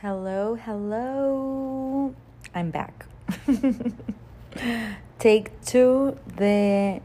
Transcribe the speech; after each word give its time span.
Hello, 0.00 0.54
hello. 0.54 2.14
I'm 2.54 2.70
back. 2.70 3.06
Take 5.18 5.50
two 5.66 6.14
de 6.36 7.02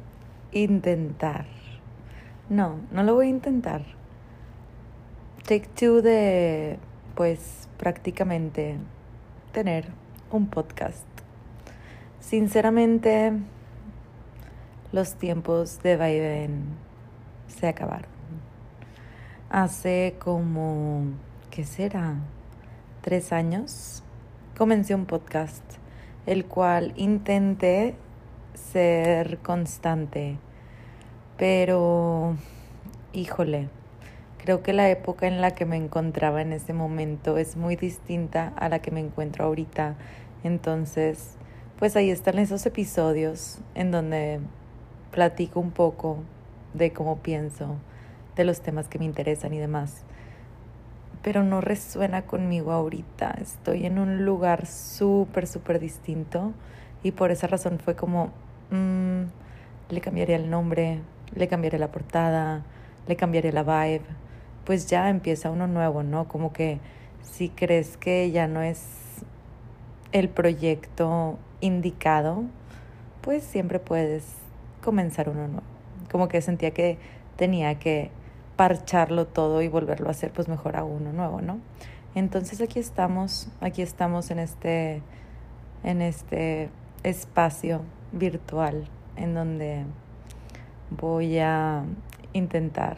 intentar. 0.51 1.47
No, 2.49 2.81
no 2.91 3.01
lo 3.01 3.15
voy 3.15 3.25
a 3.25 3.29
intentar. 3.31 3.81
Take 5.47 5.69
two 5.69 6.03
de, 6.03 6.77
pues, 7.15 7.67
prácticamente 7.79 8.77
tener 9.53 9.87
un 10.29 10.45
podcast. 10.45 11.07
Sinceramente, 12.19 13.33
los 14.91 15.15
tiempos 15.15 15.81
de 15.81 15.97
Biden 15.97 16.65
se 17.47 17.69
acabaron. 17.69 18.11
Hace 19.49 20.15
como, 20.19 21.05
¿qué 21.49 21.63
será? 21.63 22.17
Tres 23.03 23.33
años 23.33 24.01
comencé 24.57 24.95
un 24.95 25.05
podcast, 25.05 25.61
el 26.25 26.45
cual 26.45 26.93
intenté 26.95 27.95
ser 28.53 29.39
constante, 29.39 30.37
pero, 31.37 32.37
híjole, 33.11 33.67
creo 34.37 34.63
que 34.63 34.71
la 34.71 34.89
época 34.89 35.27
en 35.27 35.41
la 35.41 35.51
que 35.51 35.65
me 35.65 35.75
encontraba 35.75 36.41
en 36.41 36.53
ese 36.53 36.71
momento 36.71 37.37
es 37.37 37.57
muy 37.57 37.75
distinta 37.75 38.53
a 38.55 38.69
la 38.69 38.79
que 38.79 38.91
me 38.91 39.01
encuentro 39.01 39.43
ahorita. 39.43 39.97
Entonces, 40.45 41.35
pues 41.79 41.97
ahí 41.97 42.09
están 42.09 42.39
esos 42.39 42.65
episodios 42.65 43.59
en 43.75 43.91
donde 43.91 44.39
platico 45.11 45.59
un 45.59 45.71
poco 45.71 46.19
de 46.73 46.93
cómo 46.93 47.17
pienso, 47.17 47.75
de 48.37 48.45
los 48.45 48.61
temas 48.61 48.87
que 48.87 48.97
me 48.97 49.03
interesan 49.03 49.53
y 49.53 49.59
demás. 49.59 50.05
Pero 51.23 51.43
no 51.43 51.61
resuena 51.61 52.23
conmigo 52.23 52.71
ahorita. 52.71 53.35
Estoy 53.41 53.85
en 53.85 53.97
un 53.97 54.25
lugar 54.25 54.67
súper, 54.67 55.47
súper 55.47 55.79
distinto 55.79 56.51
y 57.01 57.11
por 57.11 57.31
esa 57.31 57.47
razón 57.47 57.79
fue 57.79 57.95
como, 57.95 58.31
mmm, 58.69 59.23
le 59.89 60.01
cambiaría 60.01 60.35
el 60.35 60.49
nombre, 60.49 60.99
le 61.33 61.47
cambiaría 61.47 61.79
la 61.79 61.91
portada, 61.91 62.63
le 63.07 63.15
cambiaría 63.15 63.51
la 63.53 63.63
vibe. 63.63 64.05
Pues 64.65 64.87
ya 64.87 65.09
empieza 65.09 65.49
uno 65.49 65.65
nuevo, 65.65 66.03
¿no? 66.03 66.27
Como 66.27 66.53
que 66.53 66.79
si 67.21 67.49
crees 67.49 67.97
que 67.97 68.29
ya 68.31 68.47
no 68.47 68.61
es 68.61 68.85
el 70.11 70.29
proyecto 70.29 71.39
indicado, 71.61 72.43
pues 73.21 73.43
siempre 73.43 73.79
puedes 73.79 74.25
comenzar 74.83 75.29
uno 75.29 75.47
nuevo. 75.47 75.63
Como 76.11 76.27
que 76.27 76.41
sentía 76.41 76.71
que 76.71 76.97
tenía 77.37 77.79
que 77.79 78.11
parcharlo 78.55 79.25
todo 79.25 79.61
y 79.61 79.67
volverlo 79.67 80.07
a 80.07 80.11
hacer 80.11 80.31
pues 80.31 80.47
mejor 80.47 80.75
a 80.75 80.83
uno 80.83 81.11
nuevo, 81.11 81.41
¿no? 81.41 81.59
Entonces 82.15 82.61
aquí 82.61 82.79
estamos, 82.79 83.47
aquí 83.61 83.81
estamos 83.81 84.29
en 84.31 84.39
este 84.39 85.01
en 85.83 86.01
este 86.01 86.69
espacio 87.03 87.81
virtual 88.11 88.85
en 89.15 89.33
donde 89.33 89.85
voy 90.89 91.39
a 91.39 91.83
intentar 92.33 92.97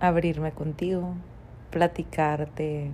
abrirme 0.00 0.52
contigo, 0.52 1.14
platicarte 1.70 2.90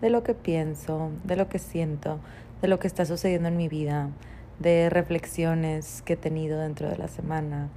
de 0.00 0.10
lo 0.10 0.22
que 0.22 0.34
pienso, 0.34 1.10
de 1.22 1.36
lo 1.36 1.48
que 1.48 1.58
siento, 1.58 2.18
de 2.60 2.68
lo 2.68 2.78
que 2.78 2.88
está 2.88 3.04
sucediendo 3.06 3.48
en 3.48 3.56
mi 3.56 3.68
vida, 3.68 4.10
de 4.58 4.90
reflexiones 4.90 6.02
que 6.02 6.14
he 6.14 6.16
tenido 6.16 6.58
dentro 6.58 6.88
de 6.88 6.98
la 6.98 7.08
semana, 7.08 7.70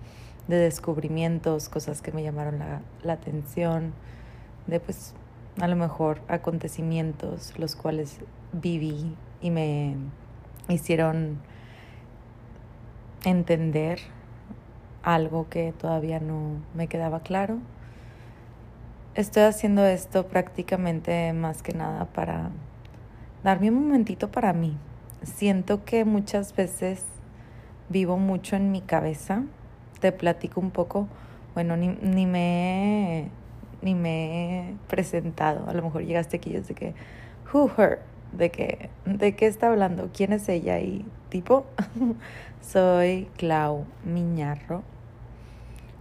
de 0.47 0.57
descubrimientos, 0.57 1.69
cosas 1.69 2.01
que 2.01 2.11
me 2.11 2.23
llamaron 2.23 2.59
la, 2.59 2.81
la 3.03 3.13
atención, 3.13 3.93
de 4.67 4.79
pues 4.79 5.13
a 5.59 5.67
lo 5.67 5.75
mejor 5.75 6.21
acontecimientos 6.27 7.57
los 7.57 7.75
cuales 7.75 8.19
viví 8.53 9.15
y 9.41 9.51
me 9.51 9.95
hicieron 10.69 11.39
entender 13.23 13.99
algo 15.03 15.47
que 15.49 15.73
todavía 15.73 16.19
no 16.19 16.61
me 16.73 16.87
quedaba 16.87 17.21
claro. 17.21 17.59
Estoy 19.15 19.43
haciendo 19.43 19.85
esto 19.85 20.27
prácticamente 20.27 21.33
más 21.33 21.63
que 21.63 21.73
nada 21.73 22.05
para 22.05 22.51
darme 23.43 23.69
un 23.69 23.87
momentito 23.87 24.29
para 24.29 24.53
mí. 24.53 24.77
Siento 25.23 25.83
que 25.85 26.05
muchas 26.05 26.55
veces 26.55 27.03
vivo 27.89 28.17
mucho 28.17 28.55
en 28.55 28.71
mi 28.71 28.81
cabeza. 28.81 29.43
Te 29.99 30.11
platico 30.11 30.59
un 30.59 30.71
poco, 30.71 31.07
bueno, 31.53 31.75
ni, 31.75 31.87
ni 31.87 32.25
me 32.25 33.31
ni 33.81 33.95
me 33.95 34.69
he 34.69 34.75
presentado. 34.87 35.67
A 35.69 35.73
lo 35.73 35.81
mejor 35.83 36.03
llegaste 36.03 36.37
aquí 36.37 36.51
y 36.51 36.55
es 36.55 36.67
de 36.67 36.75
que, 36.75 36.93
who 37.53 37.69
her, 37.77 37.99
de 38.31 38.49
que, 38.49 38.89
de 39.05 39.35
qué 39.35 39.47
está 39.47 39.67
hablando, 39.67 40.09
quién 40.13 40.33
es 40.33 40.47
ella 40.49 40.79
y 40.79 41.05
tipo, 41.29 41.65
soy 42.61 43.27
Clau 43.37 43.85
Miñarro. 44.03 44.83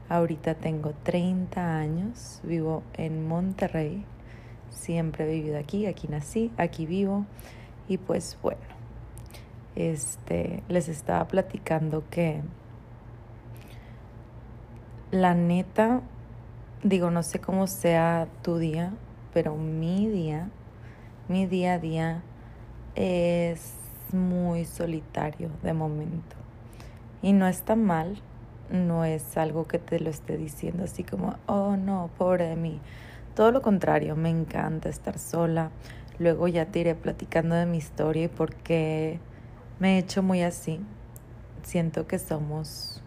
Ahorita 0.09 0.55
tengo 0.55 0.93
30 1.03 1.79
años, 1.79 2.41
vivo 2.45 2.85
en 2.95 3.27
Monterrey, 3.27 4.05
siempre 4.71 5.25
he 5.25 5.35
vivido 5.35 5.59
aquí, 5.59 5.87
aquí 5.87 6.07
nací, 6.07 6.53
aquí 6.57 6.87
vivo. 6.87 7.27
Y 7.89 7.99
pues 7.99 8.39
bueno, 8.41 8.61
este, 9.75 10.63
les 10.69 10.89
estaba 10.89 11.27
platicando 11.27 12.05
que 12.09 12.41
la 15.21 15.35
neta, 15.35 16.03
digo, 16.83 17.11
no 17.11 17.23
sé 17.23 17.41
cómo 17.41 17.67
sea 17.67 18.29
tu 18.43 18.59
día, 18.59 18.93
pero 19.33 19.57
mi 19.57 20.09
día, 20.09 20.49
mi 21.29 21.47
día 21.47 21.75
a 21.75 21.79
día 21.79 22.23
es 22.95 23.75
muy 24.13 24.65
solitario 24.65 25.51
de 25.63 25.73
momento. 25.73 26.37
Y 27.23 27.33
no 27.33 27.47
está 27.47 27.77
mal, 27.77 28.21
no 28.71 29.05
es 29.05 29.37
algo 29.37 29.67
que 29.67 29.79
te 29.79 30.01
lo 30.01 30.11
esté 30.11 30.37
diciendo 30.37 30.85
así 30.85 31.03
como, 31.03 31.37
oh 31.47 31.77
no, 31.77 32.11
pobre 32.19 32.47
de 32.49 32.57
mí. 32.57 32.81
Todo 33.35 33.53
lo 33.53 33.63
contrario, 33.63 34.17
me 34.17 34.31
encanta 34.31 34.89
estar 34.89 35.19
sola. 35.19 35.71
Luego 36.19 36.49
ya 36.49 36.67
te 36.67 36.81
iré 36.81 36.95
platicando 36.95 37.55
de 37.55 37.67
mi 37.67 37.79
historia 37.79 38.25
y 38.25 38.29
por 38.29 38.55
qué 38.55 39.19
me 39.79 39.97
he 39.97 39.99
hecho 39.99 40.23
muy 40.23 40.43
así. 40.43 40.81
Siento 41.63 42.07
que 42.07 42.19
somos 42.19 43.03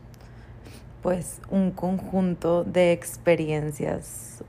pues 1.02 1.42
un 1.50 1.72
conjunto 1.72 2.64
de 2.64 2.92
experiencias 2.92 4.44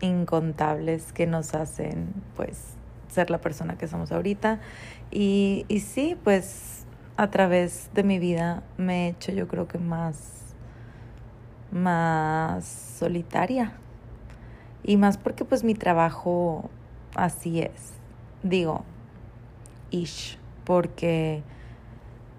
incontables 0.00 1.12
que 1.12 1.26
nos 1.26 1.54
hacen 1.54 2.12
pues 2.36 2.74
ser 3.08 3.30
la 3.30 3.40
persona 3.40 3.76
que 3.78 3.88
somos 3.88 4.12
ahorita. 4.12 4.60
Y, 5.10 5.64
y 5.68 5.80
sí 5.80 6.16
pues 6.22 6.84
a 7.16 7.30
través 7.30 7.90
de 7.94 8.04
mi 8.04 8.18
vida 8.18 8.62
me 8.76 9.06
he 9.06 9.10
hecho 9.10 9.32
yo 9.32 9.48
creo 9.48 9.66
que 9.68 9.78
más 9.78 10.38
más 11.70 12.64
solitaria. 12.64 13.72
Y 14.82 14.96
más 14.96 15.18
porque 15.18 15.44
pues 15.44 15.64
mi 15.64 15.74
trabajo 15.74 16.70
así 17.14 17.60
es. 17.60 17.92
Digo 18.42 18.84
ish 19.90 20.38
porque 20.64 21.42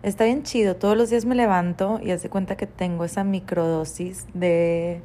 está 0.03 0.25
bien 0.25 0.43
chido 0.43 0.75
todos 0.75 0.97
los 0.97 1.09
días 1.09 1.25
me 1.25 1.35
levanto 1.35 1.99
y 2.01 2.11
hace 2.11 2.29
cuenta 2.29 2.55
que 2.57 2.67
tengo 2.67 3.05
esa 3.05 3.23
microdosis 3.23 4.25
de 4.33 5.01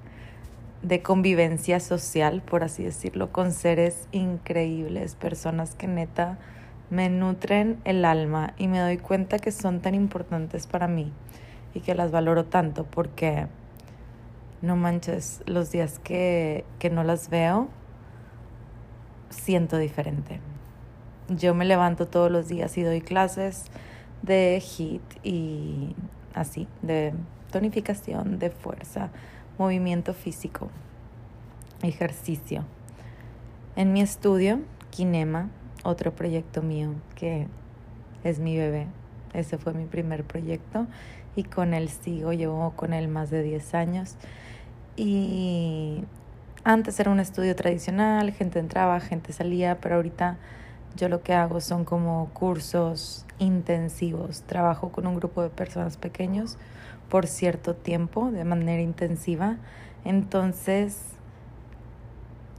de 0.84 1.00
convivencia 1.02 1.80
social, 1.80 2.42
por 2.42 2.62
así 2.62 2.84
decirlo, 2.84 3.32
con 3.32 3.52
seres 3.52 4.06
increíbles, 4.12 5.14
personas 5.14 5.74
que 5.74 5.88
neta 5.88 6.38
me 6.90 7.08
nutren 7.08 7.80
el 7.84 8.04
alma 8.04 8.52
y 8.58 8.68
me 8.68 8.78
doy 8.78 8.98
cuenta 8.98 9.38
que 9.38 9.50
son 9.50 9.80
tan 9.80 9.94
importantes 9.94 10.66
para 10.66 10.86
mí 10.86 11.10
y 11.72 11.80
que 11.80 11.94
las 11.94 12.10
valoro 12.10 12.44
tanto 12.44 12.84
porque 12.84 13.46
no 14.60 14.76
manches, 14.76 15.42
los 15.46 15.72
días 15.72 15.98
que, 15.98 16.64
que 16.78 16.90
no 16.90 17.02
las 17.02 17.30
veo, 17.30 17.68
siento 19.30 19.78
diferente. 19.78 20.40
Yo 21.28 21.54
me 21.54 21.64
levanto 21.64 22.06
todos 22.06 22.30
los 22.30 22.48
días 22.48 22.76
y 22.76 22.82
doy 22.82 23.00
clases 23.00 23.64
de 24.24 24.60
HIT 24.60 25.02
y 25.22 25.94
así, 26.32 26.66
de 26.82 27.12
tonificación, 27.50 28.38
de 28.38 28.50
fuerza, 28.50 29.10
movimiento 29.58 30.14
físico, 30.14 30.70
ejercicio. 31.82 32.64
En 33.76 33.92
mi 33.92 34.00
estudio, 34.00 34.60
Kinema, 34.90 35.50
otro 35.84 36.14
proyecto 36.14 36.62
mío 36.62 36.94
que 37.14 37.48
es 38.22 38.38
mi 38.38 38.56
bebé. 38.56 38.86
Ese 39.34 39.58
fue 39.58 39.74
mi 39.74 39.84
primer 39.84 40.24
proyecto 40.24 40.86
y 41.36 41.42
con 41.42 41.74
él 41.74 41.88
sigo, 41.88 42.32
llevo 42.32 42.70
con 42.76 42.94
él 42.94 43.08
más 43.08 43.30
de 43.30 43.42
10 43.42 43.74
años. 43.74 44.16
Y 44.96 46.04
antes 46.62 46.98
era 46.98 47.10
un 47.10 47.20
estudio 47.20 47.54
tradicional, 47.54 48.32
gente 48.32 48.58
entraba, 48.58 49.00
gente 49.00 49.32
salía, 49.32 49.80
pero 49.80 49.96
ahorita 49.96 50.38
yo 50.96 51.08
lo 51.08 51.22
que 51.22 51.34
hago 51.34 51.60
son 51.60 51.84
como 51.84 52.30
cursos 52.32 53.26
intensivos. 53.38 54.42
Trabajo 54.42 54.90
con 54.90 55.06
un 55.06 55.16
grupo 55.16 55.42
de 55.42 55.50
personas 55.50 55.96
pequeños 55.96 56.56
por 57.08 57.26
cierto 57.26 57.74
tiempo 57.74 58.30
de 58.30 58.44
manera 58.44 58.82
intensiva. 58.82 59.56
Entonces, 60.04 61.00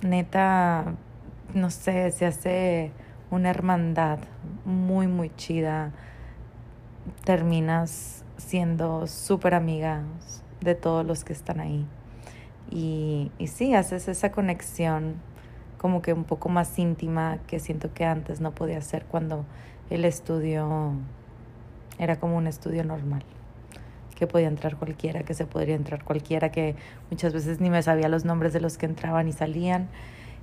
neta, 0.02 0.96
no 1.54 1.70
sé, 1.70 2.12
se 2.12 2.26
hace 2.26 2.92
una 3.32 3.50
hermandad 3.50 4.20
muy, 4.66 5.08
muy 5.08 5.30
chida. 5.36 5.92
Terminas 7.24 8.24
siendo 8.38 9.08
súper 9.08 9.54
amigas 9.54 10.04
de 10.62 10.76
todos 10.76 11.06
los 11.06 11.24
que 11.24 11.34
están 11.34 11.60
ahí. 11.60 11.86
Y, 12.70 13.32
y 13.38 13.48
sí, 13.48 13.76
haces 13.76 14.08
esa 14.08 14.32
conexión 14.32 15.16
como 15.86 16.02
que 16.02 16.14
un 16.14 16.24
poco 16.24 16.50
más 16.50 16.80
íntima 16.80 17.38
que 17.46 17.60
siento 17.60 17.94
que 17.94 18.06
antes 18.06 18.42
no 18.42 18.50
podía 18.50 18.80
hacer 18.80 19.06
cuando 19.06 19.46
el 19.92 20.04
estudio 20.04 20.94
era 22.00 22.20
como 22.20 22.38
un 22.38 22.48
estudio 22.48 22.84
normal 22.84 23.24
que 24.16 24.26
podía 24.26 24.48
entrar 24.48 24.78
cualquiera, 24.78 25.22
que 25.22 25.36
se 25.36 25.46
podría 25.46 25.76
entrar 25.76 26.04
cualquiera, 26.04 26.50
que 26.50 26.76
muchas 27.12 27.34
veces 27.34 27.62
ni 27.62 27.70
me 27.70 27.84
sabía 27.84 28.10
los 28.10 28.26
nombres 28.26 28.52
de 28.52 28.62
los 28.62 28.80
que 28.80 28.88
entraban 28.88 29.28
y 29.28 29.32
salían. 29.32 29.88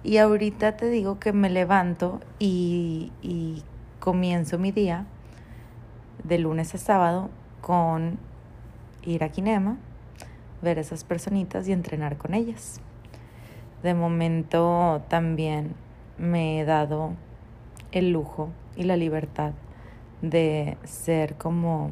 Y 0.04 0.18
ahorita 0.18 0.76
te 0.76 0.88
digo 0.88 1.18
que 1.18 1.32
me 1.32 1.50
levanto 1.50 2.20
y, 2.38 3.10
y 3.20 3.64
comienzo 3.98 4.60
mi 4.60 4.70
día 4.70 5.06
de 6.22 6.38
lunes 6.38 6.72
a 6.76 6.78
sábado 6.78 7.30
con 7.60 8.16
ir 9.02 9.24
a 9.24 9.30
Kinema, 9.30 9.76
ver 10.62 10.78
esas 10.78 11.02
personitas 11.02 11.66
y 11.66 11.72
entrenar 11.72 12.16
con 12.16 12.32
ellas. 12.32 12.80
De 13.82 13.94
momento 13.94 15.02
también 15.08 15.74
me 16.16 16.60
he 16.60 16.64
dado 16.64 17.14
el 17.90 18.12
lujo 18.12 18.50
y 18.76 18.84
la 18.84 18.96
libertad 18.96 19.52
de 20.22 20.76
ser 20.84 21.34
como 21.34 21.90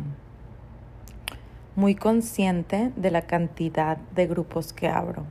muy 1.74 1.94
consciente 1.94 2.92
de 2.96 3.10
la 3.10 3.22
cantidad 3.22 3.96
de 4.14 4.26
grupos 4.26 4.72
que 4.72 4.88
abro. 4.88 5.24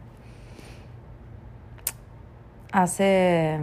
Hace, 2.72 3.60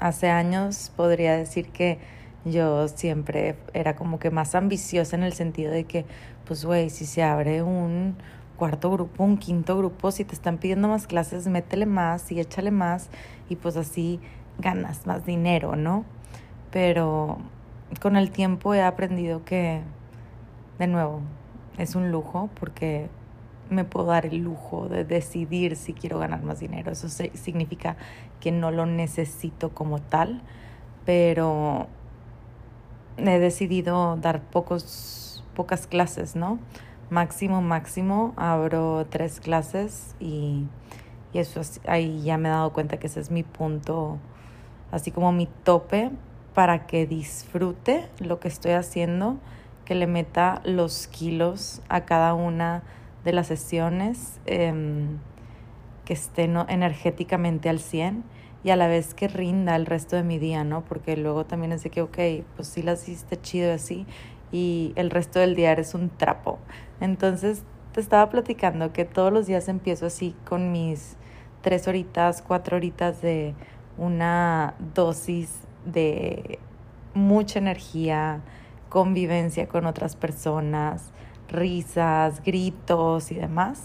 hace 0.00 0.28
años 0.28 0.92
podría 0.96 1.36
decir 1.36 1.70
que 1.70 1.98
yo 2.44 2.88
siempre 2.88 3.56
era 3.74 3.96
como 3.96 4.18
que 4.18 4.30
más 4.30 4.54
ambiciosa 4.54 5.16
en 5.16 5.24
el 5.24 5.32
sentido 5.32 5.72
de 5.72 5.84
que, 5.84 6.06
pues, 6.46 6.64
güey, 6.64 6.90
si 6.90 7.04
se 7.06 7.22
abre 7.22 7.62
un 7.62 8.16
cuarto 8.60 8.90
grupo, 8.90 9.24
un 9.24 9.38
quinto 9.38 9.78
grupo, 9.78 10.10
si 10.10 10.22
te 10.26 10.34
están 10.34 10.58
pidiendo 10.58 10.86
más 10.86 11.06
clases, 11.06 11.48
métele 11.48 11.86
más 11.86 12.30
y 12.30 12.40
échale 12.40 12.70
más 12.70 13.08
y 13.48 13.56
pues 13.56 13.78
así 13.78 14.20
ganas 14.58 15.06
más 15.06 15.24
dinero, 15.24 15.76
¿no? 15.76 16.04
Pero 16.70 17.38
con 18.02 18.16
el 18.16 18.30
tiempo 18.30 18.74
he 18.74 18.82
aprendido 18.82 19.46
que, 19.46 19.80
de 20.78 20.86
nuevo, 20.88 21.22
es 21.78 21.94
un 21.94 22.12
lujo 22.12 22.50
porque 22.60 23.08
me 23.70 23.84
puedo 23.84 24.04
dar 24.04 24.26
el 24.26 24.36
lujo 24.36 24.90
de 24.90 25.06
decidir 25.06 25.74
si 25.74 25.94
quiero 25.94 26.18
ganar 26.18 26.42
más 26.42 26.60
dinero. 26.60 26.92
Eso 26.92 27.08
significa 27.08 27.96
que 28.40 28.52
no 28.52 28.70
lo 28.70 28.84
necesito 28.84 29.70
como 29.70 30.00
tal, 30.00 30.42
pero 31.06 31.86
he 33.16 33.38
decidido 33.38 34.16
dar 34.16 34.42
pocos, 34.42 35.42
pocas 35.54 35.86
clases, 35.86 36.36
¿no? 36.36 36.58
Máximo, 37.10 37.60
máximo, 37.60 38.32
abro 38.36 39.04
tres 39.10 39.40
clases 39.40 40.14
y, 40.20 40.66
y 41.32 41.38
eso 41.38 41.60
ahí 41.86 42.22
ya 42.22 42.38
me 42.38 42.48
he 42.48 42.52
dado 42.52 42.72
cuenta 42.72 42.98
que 42.98 43.08
ese 43.08 43.18
es 43.18 43.32
mi 43.32 43.42
punto, 43.42 44.18
así 44.92 45.10
como 45.10 45.32
mi 45.32 45.48
tope 45.64 46.12
para 46.54 46.86
que 46.86 47.06
disfrute 47.06 48.08
lo 48.20 48.38
que 48.38 48.46
estoy 48.46 48.72
haciendo 48.72 49.38
que 49.84 49.96
le 49.96 50.06
meta 50.06 50.62
los 50.64 51.08
kilos 51.08 51.82
a 51.88 52.04
cada 52.04 52.34
una 52.34 52.84
de 53.24 53.32
las 53.32 53.48
sesiones, 53.48 54.38
em, 54.46 55.18
que 56.04 56.12
esté 56.12 56.44
energéticamente 56.44 57.68
al 57.68 57.80
100 57.80 58.22
y 58.62 58.70
a 58.70 58.76
la 58.76 58.86
vez 58.86 59.14
que 59.14 59.26
rinda 59.26 59.74
el 59.74 59.86
resto 59.86 60.14
de 60.14 60.22
mi 60.22 60.38
día, 60.38 60.62
¿no? 60.62 60.84
Porque 60.84 61.16
luego 61.16 61.44
también 61.44 61.72
es 61.72 61.82
de 61.82 61.90
que, 61.90 62.02
ok, 62.02 62.18
pues 62.54 62.68
sí 62.68 62.82
las 62.82 63.02
hiciste 63.08 63.40
chido 63.40 63.72
así 63.72 64.06
y 64.52 64.92
el 64.96 65.10
resto 65.10 65.38
del 65.38 65.54
día 65.54 65.72
eres 65.72 65.94
un 65.94 66.10
trapo. 66.10 66.58
Entonces 67.00 67.62
te 67.92 68.00
estaba 68.00 68.28
platicando 68.30 68.92
que 68.92 69.04
todos 69.04 69.32
los 69.32 69.46
días 69.46 69.68
empiezo 69.68 70.06
así 70.06 70.34
con 70.44 70.72
mis 70.72 71.16
tres 71.62 71.88
horitas, 71.88 72.42
cuatro 72.42 72.76
horitas 72.76 73.20
de 73.20 73.54
una 73.98 74.74
dosis 74.94 75.60
de 75.84 76.58
mucha 77.14 77.58
energía, 77.58 78.40
convivencia 78.88 79.68
con 79.68 79.86
otras 79.86 80.16
personas, 80.16 81.12
risas, 81.48 82.42
gritos 82.42 83.32
y 83.32 83.34
demás. 83.34 83.82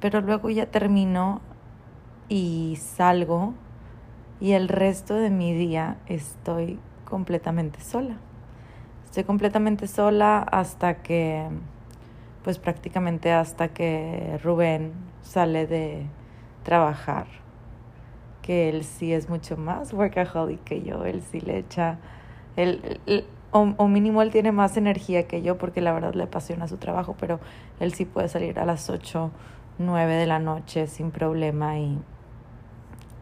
Pero 0.00 0.20
luego 0.20 0.50
ya 0.50 0.66
termino 0.66 1.40
y 2.28 2.78
salgo 2.80 3.54
y 4.40 4.52
el 4.52 4.68
resto 4.68 5.14
de 5.14 5.30
mi 5.30 5.54
día 5.54 5.98
estoy 6.06 6.78
completamente 7.04 7.80
sola. 7.80 8.16
Estoy 9.14 9.22
completamente 9.22 9.86
sola 9.86 10.40
hasta 10.40 10.94
que, 10.94 11.46
pues 12.42 12.58
prácticamente 12.58 13.30
hasta 13.30 13.68
que 13.68 14.40
Rubén 14.42 14.92
sale 15.22 15.68
de 15.68 16.08
trabajar, 16.64 17.26
que 18.42 18.68
él 18.68 18.82
sí 18.82 19.12
es 19.12 19.28
mucho 19.28 19.56
más 19.56 19.92
workaholic 19.92 20.64
que 20.64 20.82
yo, 20.82 21.04
él 21.04 21.22
sí 21.22 21.40
le 21.40 21.58
echa, 21.58 21.98
él, 22.56 22.98
o, 23.52 23.86
mínimo 23.86 24.20
él 24.20 24.32
tiene 24.32 24.50
más 24.50 24.76
energía 24.76 25.28
que 25.28 25.42
yo 25.42 25.58
porque 25.58 25.80
la 25.80 25.92
verdad 25.92 26.14
le 26.14 26.24
apasiona 26.24 26.66
su 26.66 26.78
trabajo, 26.78 27.14
pero 27.16 27.38
él 27.78 27.94
sí 27.94 28.06
puede 28.06 28.28
salir 28.28 28.58
a 28.58 28.66
las 28.66 28.90
8, 28.90 29.30
9 29.78 30.14
de 30.16 30.26
la 30.26 30.40
noche 30.40 30.88
sin 30.88 31.12
problema 31.12 31.78
y, 31.78 32.00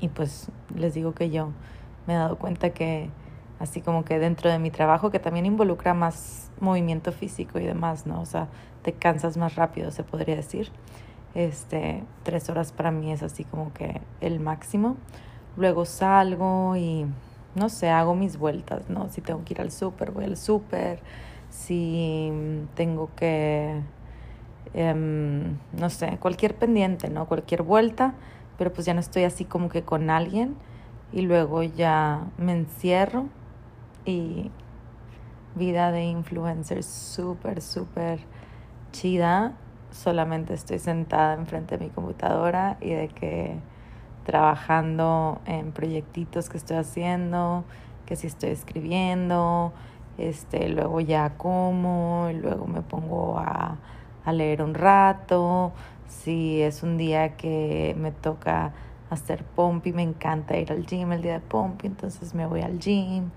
y 0.00 0.08
pues 0.08 0.48
les 0.74 0.94
digo 0.94 1.12
que 1.12 1.28
yo 1.28 1.50
me 2.06 2.14
he 2.14 2.16
dado 2.16 2.38
cuenta 2.38 2.70
que 2.70 3.10
así 3.62 3.80
como 3.80 4.04
que 4.04 4.18
dentro 4.18 4.50
de 4.50 4.58
mi 4.58 4.72
trabajo, 4.72 5.12
que 5.12 5.20
también 5.20 5.46
involucra 5.46 5.94
más 5.94 6.50
movimiento 6.58 7.12
físico 7.12 7.60
y 7.60 7.64
demás, 7.64 8.06
¿no? 8.06 8.20
O 8.20 8.26
sea, 8.26 8.48
te 8.82 8.92
cansas 8.92 9.36
más 9.36 9.54
rápido, 9.54 9.92
se 9.92 10.02
podría 10.02 10.34
decir. 10.34 10.70
Este, 11.36 12.02
tres 12.24 12.50
horas 12.50 12.72
para 12.72 12.90
mí 12.90 13.12
es 13.12 13.22
así 13.22 13.44
como 13.44 13.72
que 13.72 14.00
el 14.20 14.40
máximo. 14.40 14.96
Luego 15.56 15.84
salgo 15.84 16.74
y 16.76 17.06
no 17.54 17.68
sé, 17.68 17.88
hago 17.88 18.16
mis 18.16 18.36
vueltas, 18.36 18.90
¿no? 18.90 19.08
Si 19.10 19.20
tengo 19.20 19.44
que 19.44 19.54
ir 19.54 19.60
al 19.60 19.70
súper, 19.70 20.10
voy 20.10 20.24
al 20.24 20.36
súper. 20.36 20.98
Si 21.48 22.32
tengo 22.74 23.10
que, 23.14 23.80
em, 24.74 25.56
no 25.72 25.88
sé, 25.88 26.18
cualquier 26.18 26.56
pendiente, 26.56 27.10
¿no? 27.10 27.26
Cualquier 27.26 27.62
vuelta, 27.62 28.14
pero 28.58 28.72
pues 28.72 28.86
ya 28.86 28.94
no 28.94 29.00
estoy 29.00 29.22
así 29.22 29.44
como 29.44 29.68
que 29.68 29.82
con 29.82 30.10
alguien 30.10 30.56
y 31.12 31.22
luego 31.22 31.62
ya 31.62 32.26
me 32.38 32.52
encierro 32.52 33.26
y 34.04 34.50
vida 35.54 35.92
de 35.92 36.04
influencer 36.04 36.82
súper, 36.82 37.60
súper 37.60 38.20
chida. 38.92 39.52
Solamente 39.90 40.54
estoy 40.54 40.78
sentada 40.78 41.34
enfrente 41.34 41.76
de 41.76 41.86
mi 41.86 41.90
computadora 41.90 42.78
y 42.80 42.90
de 42.90 43.08
que 43.08 43.58
trabajando 44.24 45.40
en 45.46 45.72
proyectitos 45.72 46.48
que 46.48 46.56
estoy 46.56 46.76
haciendo, 46.76 47.64
que 48.06 48.16
si 48.16 48.28
estoy 48.28 48.50
escribiendo, 48.50 49.72
este, 50.18 50.68
luego 50.68 51.00
ya 51.00 51.36
como, 51.36 52.28
y 52.30 52.34
luego 52.34 52.66
me 52.66 52.82
pongo 52.82 53.38
a, 53.38 53.78
a 54.24 54.32
leer 54.32 54.62
un 54.62 54.74
rato, 54.74 55.72
si 56.06 56.62
es 56.62 56.82
un 56.82 56.96
día 56.96 57.36
que 57.36 57.96
me 57.98 58.12
toca 58.12 58.72
hacer 59.10 59.44
pompi, 59.44 59.92
me 59.92 60.02
encanta 60.02 60.56
ir 60.56 60.72
al 60.72 60.86
gym 60.86 61.12
el 61.12 61.22
día 61.22 61.34
de 61.34 61.40
pompi, 61.40 61.86
entonces 61.86 62.34
me 62.34 62.46
voy 62.46 62.62
al 62.62 62.78
gym 62.78 63.30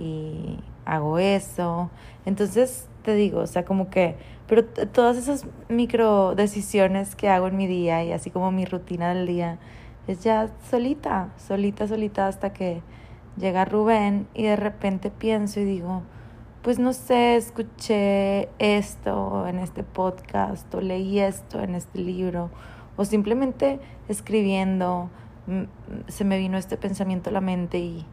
y 0.00 0.58
hago 0.84 1.18
eso. 1.18 1.90
Entonces 2.24 2.88
te 3.02 3.14
digo, 3.14 3.40
o 3.40 3.46
sea, 3.46 3.64
como 3.64 3.90
que, 3.90 4.16
pero 4.46 4.64
todas 4.64 5.16
esas 5.16 5.46
micro 5.68 6.34
decisiones 6.34 7.14
que 7.14 7.28
hago 7.28 7.46
en 7.48 7.56
mi 7.56 7.66
día 7.66 8.02
y 8.04 8.12
así 8.12 8.30
como 8.30 8.50
mi 8.50 8.64
rutina 8.64 9.14
del 9.14 9.26
día, 9.26 9.58
es 10.06 10.24
ya 10.24 10.48
solita, 10.70 11.32
solita, 11.36 11.86
solita 11.86 12.26
hasta 12.26 12.52
que 12.52 12.82
llega 13.36 13.64
Rubén 13.64 14.26
y 14.34 14.44
de 14.44 14.56
repente 14.56 15.10
pienso 15.10 15.60
y 15.60 15.64
digo, 15.64 16.02
pues 16.62 16.78
no 16.78 16.92
sé, 16.92 17.36
escuché 17.36 18.48
esto 18.58 19.46
en 19.46 19.58
este 19.58 19.82
podcast 19.82 20.74
o 20.74 20.80
leí 20.80 21.20
esto 21.20 21.60
en 21.60 21.74
este 21.74 22.00
libro 22.00 22.50
o 22.96 23.04
simplemente 23.04 23.80
escribiendo 24.08 25.10
se 26.08 26.24
me 26.24 26.38
vino 26.38 26.58
este 26.58 26.76
pensamiento 26.76 27.30
a 27.30 27.32
la 27.32 27.40
mente 27.40 27.78
y, 27.78 28.06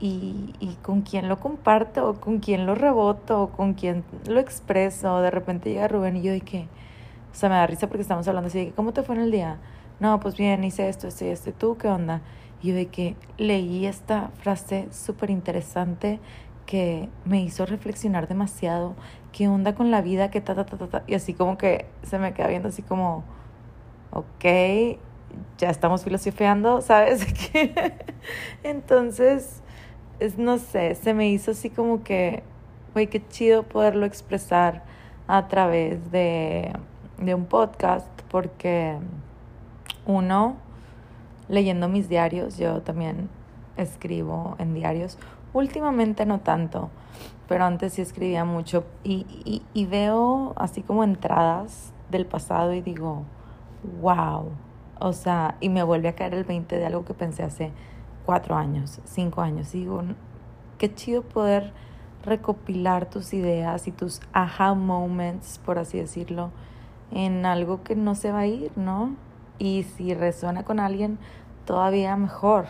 y, 0.00 0.54
y 0.60 0.76
con 0.82 1.02
quién 1.02 1.28
lo 1.28 1.38
comparto 1.38 2.08
o 2.08 2.14
con 2.14 2.40
quién 2.40 2.66
lo 2.66 2.74
reboto 2.74 3.42
o 3.42 3.50
con 3.50 3.74
quién 3.74 4.04
lo 4.28 4.40
expreso. 4.40 5.20
De 5.20 5.30
repente 5.30 5.70
llega 5.70 5.88
Rubén 5.88 6.16
y 6.16 6.22
yo 6.22 6.34
y 6.34 6.40
que, 6.40 6.68
o 7.32 7.34
sea, 7.34 7.48
me 7.48 7.56
da 7.56 7.66
risa 7.66 7.88
porque 7.88 8.02
estamos 8.02 8.26
hablando 8.28 8.48
así 8.48 8.66
de 8.66 8.72
¿cómo 8.72 8.92
te 8.92 9.02
fue 9.02 9.14
en 9.16 9.22
el 9.22 9.30
día? 9.30 9.58
no, 10.00 10.18
pues 10.18 10.36
bien, 10.36 10.64
hice 10.64 10.88
esto, 10.88 11.06
esto 11.06 11.26
y 11.26 11.28
esto, 11.28 11.52
¿tú 11.52 11.76
qué 11.76 11.88
onda? 11.88 12.22
Y 12.62 12.68
yo 12.68 12.74
de 12.74 12.86
que 12.86 13.16
leí 13.36 13.86
esta 13.86 14.30
frase 14.40 14.88
súper 14.90 15.30
interesante 15.30 16.18
que 16.66 17.08
me 17.24 17.42
hizo 17.42 17.66
reflexionar 17.66 18.26
demasiado, 18.26 18.94
qué 19.32 19.48
onda 19.48 19.74
con 19.74 19.90
la 19.90 20.00
vida, 20.02 20.30
que 20.30 20.40
ta, 20.40 20.54
ta, 20.54 20.64
ta, 20.64 20.78
ta, 20.78 20.88
ta, 20.88 21.02
y 21.06 21.14
así 21.14 21.34
como 21.34 21.58
que 21.58 21.86
se 22.02 22.18
me 22.18 22.32
queda 22.32 22.48
viendo 22.48 22.68
así 22.68 22.82
como, 22.82 23.24
ok, 24.10 24.44
ya 25.58 25.68
estamos 25.70 26.02
filosofeando, 26.02 26.80
¿sabes? 26.80 27.26
Entonces, 28.62 29.59
es, 30.20 30.38
no 30.38 30.58
sé, 30.58 30.94
se 30.94 31.14
me 31.14 31.28
hizo 31.28 31.50
así 31.50 31.70
como 31.70 32.04
que, 32.04 32.42
güey, 32.92 33.08
qué 33.08 33.26
chido 33.26 33.62
poderlo 33.64 34.06
expresar 34.06 34.82
a 35.26 35.48
través 35.48 36.10
de, 36.12 36.72
de 37.18 37.34
un 37.34 37.46
podcast, 37.46 38.08
porque 38.30 38.96
uno, 40.06 40.56
leyendo 41.48 41.88
mis 41.88 42.08
diarios, 42.08 42.58
yo 42.58 42.82
también 42.82 43.28
escribo 43.76 44.56
en 44.58 44.74
diarios, 44.74 45.18
últimamente 45.52 46.26
no 46.26 46.40
tanto, 46.40 46.90
pero 47.48 47.64
antes 47.64 47.94
sí 47.94 48.02
escribía 48.02 48.44
mucho 48.44 48.84
y, 49.02 49.26
y, 49.44 49.62
y 49.72 49.86
veo 49.86 50.52
así 50.56 50.82
como 50.82 51.02
entradas 51.02 51.92
del 52.10 52.26
pasado 52.26 52.74
y 52.74 52.82
digo, 52.82 53.24
wow, 54.00 54.50
o 54.98 55.12
sea, 55.12 55.56
y 55.60 55.70
me 55.70 55.82
vuelve 55.82 56.08
a 56.08 56.14
caer 56.14 56.34
el 56.34 56.44
20 56.44 56.76
de 56.76 56.86
algo 56.86 57.04
que 57.04 57.14
pensé 57.14 57.42
hace 57.42 57.72
cuatro 58.30 58.54
años, 58.54 59.00
cinco 59.06 59.40
años. 59.42 59.74
Y 59.74 59.80
digo, 59.80 60.04
qué 60.78 60.94
chido 60.94 61.22
poder 61.22 61.72
recopilar 62.22 63.10
tus 63.10 63.34
ideas 63.34 63.88
y 63.88 63.90
tus 63.90 64.20
aha 64.32 64.74
moments, 64.74 65.58
por 65.58 65.80
así 65.80 65.98
decirlo, 65.98 66.52
en 67.10 67.44
algo 67.44 67.82
que 67.82 67.96
no 67.96 68.14
se 68.14 68.30
va 68.30 68.38
a 68.38 68.46
ir, 68.46 68.70
¿no? 68.76 69.16
Y 69.58 69.82
si 69.82 70.14
resuena 70.14 70.62
con 70.62 70.78
alguien, 70.78 71.18
todavía 71.64 72.16
mejor. 72.16 72.66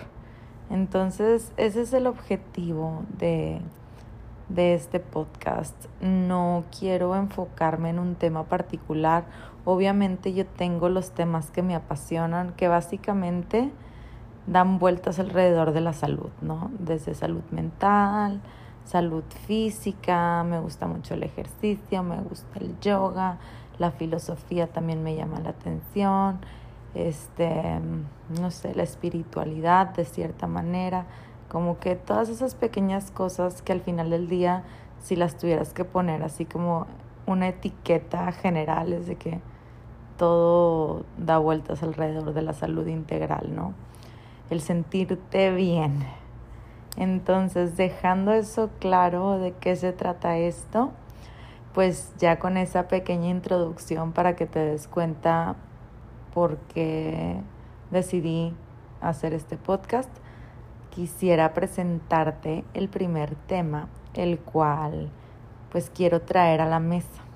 Entonces, 0.71 1.53
ese 1.59 1.83
es 1.83 1.93
el 1.93 2.07
objetivo 2.07 3.03
de, 3.19 3.61
de 4.49 4.73
este 4.73 4.99
podcast. 4.99 5.77
No 6.01 6.65
quiero 6.79 7.15
enfocarme 7.17 7.91
en 7.91 7.99
un 7.99 8.15
tema 8.15 8.45
particular 8.45 9.27
Obviamente 9.65 10.33
yo 10.33 10.47
tengo 10.47 10.89
los 10.89 11.11
temas 11.11 11.51
que 11.51 11.63
me 11.63 11.75
apasionan, 11.75 12.53
que 12.53 12.69
básicamente 12.69 13.71
dan 14.51 14.81
vueltas 14.81 15.21
alrededor 15.21 15.73
de 15.73 15.81
la 15.81 15.93
salud, 15.93 16.31
¿no? 16.43 16.73
Desde 16.81 17.15
salud 17.15 17.45
mental, 17.53 18.41
salud 18.85 19.23
física, 19.47 20.43
me 20.43 20.59
gusta 20.59 20.89
mucho 20.89 21.15
el 21.15 21.23
ejercicio, 21.23 22.03
me 22.03 22.17
gusta 22.17 22.59
el 22.59 22.79
yoga, 22.81 23.39
la 23.79 23.93
filosofía 23.93 24.67
también 24.67 25.05
me 25.05 25.15
llama 25.15 25.39
la 25.39 25.51
atención, 25.51 26.41
este, 26.95 27.79
no 28.41 28.51
sé, 28.51 28.75
la 28.75 28.83
espiritualidad 28.83 29.95
de 29.95 30.05
cierta 30.05 30.49
manera, 30.49 31.07
como 31.49 31.79
que 31.79 31.95
todas 31.95 32.29
esas 32.29 32.57
pequeñas 32.57 33.13
cosas 33.13 33.63
que 33.63 33.71
al 33.71 33.81
final 33.81 34.11
del 34.11 34.29
día, 34.29 34.65
si 34.99 35.15
las 35.15 35.39
tuvieras 35.39 35.73
que 35.73 35.85
poner 35.85 36.25
así 36.25 36.45
como 36.45 36.89
una 37.25 37.47
etiqueta 37.47 38.33
general, 38.33 38.93
es 38.93 39.07
de 39.07 39.15
que 39.15 39.41
todo 40.17 41.05
da 41.17 41.39
vueltas 41.39 41.85
alrededor 41.85 42.35
de 42.35 42.43
la 42.43 42.53
salud 42.53 42.89
integral, 42.89 43.55
¿no? 43.55 43.75
El 44.51 44.61
sentirte 44.61 45.53
bien. 45.55 46.07
Entonces, 46.97 47.77
dejando 47.77 48.33
eso 48.33 48.71
claro 48.81 49.39
de 49.39 49.53
qué 49.53 49.77
se 49.77 49.93
trata 49.93 50.37
esto, 50.39 50.91
pues 51.73 52.13
ya 52.19 52.39
con 52.39 52.57
esa 52.57 52.89
pequeña 52.89 53.29
introducción 53.29 54.13
para 54.13 54.35
que 54.35 54.47
te 54.47 54.59
des 54.59 54.89
cuenta 54.89 55.55
por 56.35 56.59
qué 56.75 57.41
decidí 57.91 58.55
hacer 59.01 59.35
este 59.35 59.57
podcast, 59.57 60.11
quisiera 60.91 61.55
presentarte 61.55 62.65
el 62.75 62.89
primer 62.89 63.37
tema, 63.37 63.89
el 64.15 64.39
cual 64.41 65.11
pues 65.71 65.91
quiero 65.95 66.23
traer 66.23 66.61
a 66.61 66.67
la 66.67 66.81
mesa. 66.81 67.30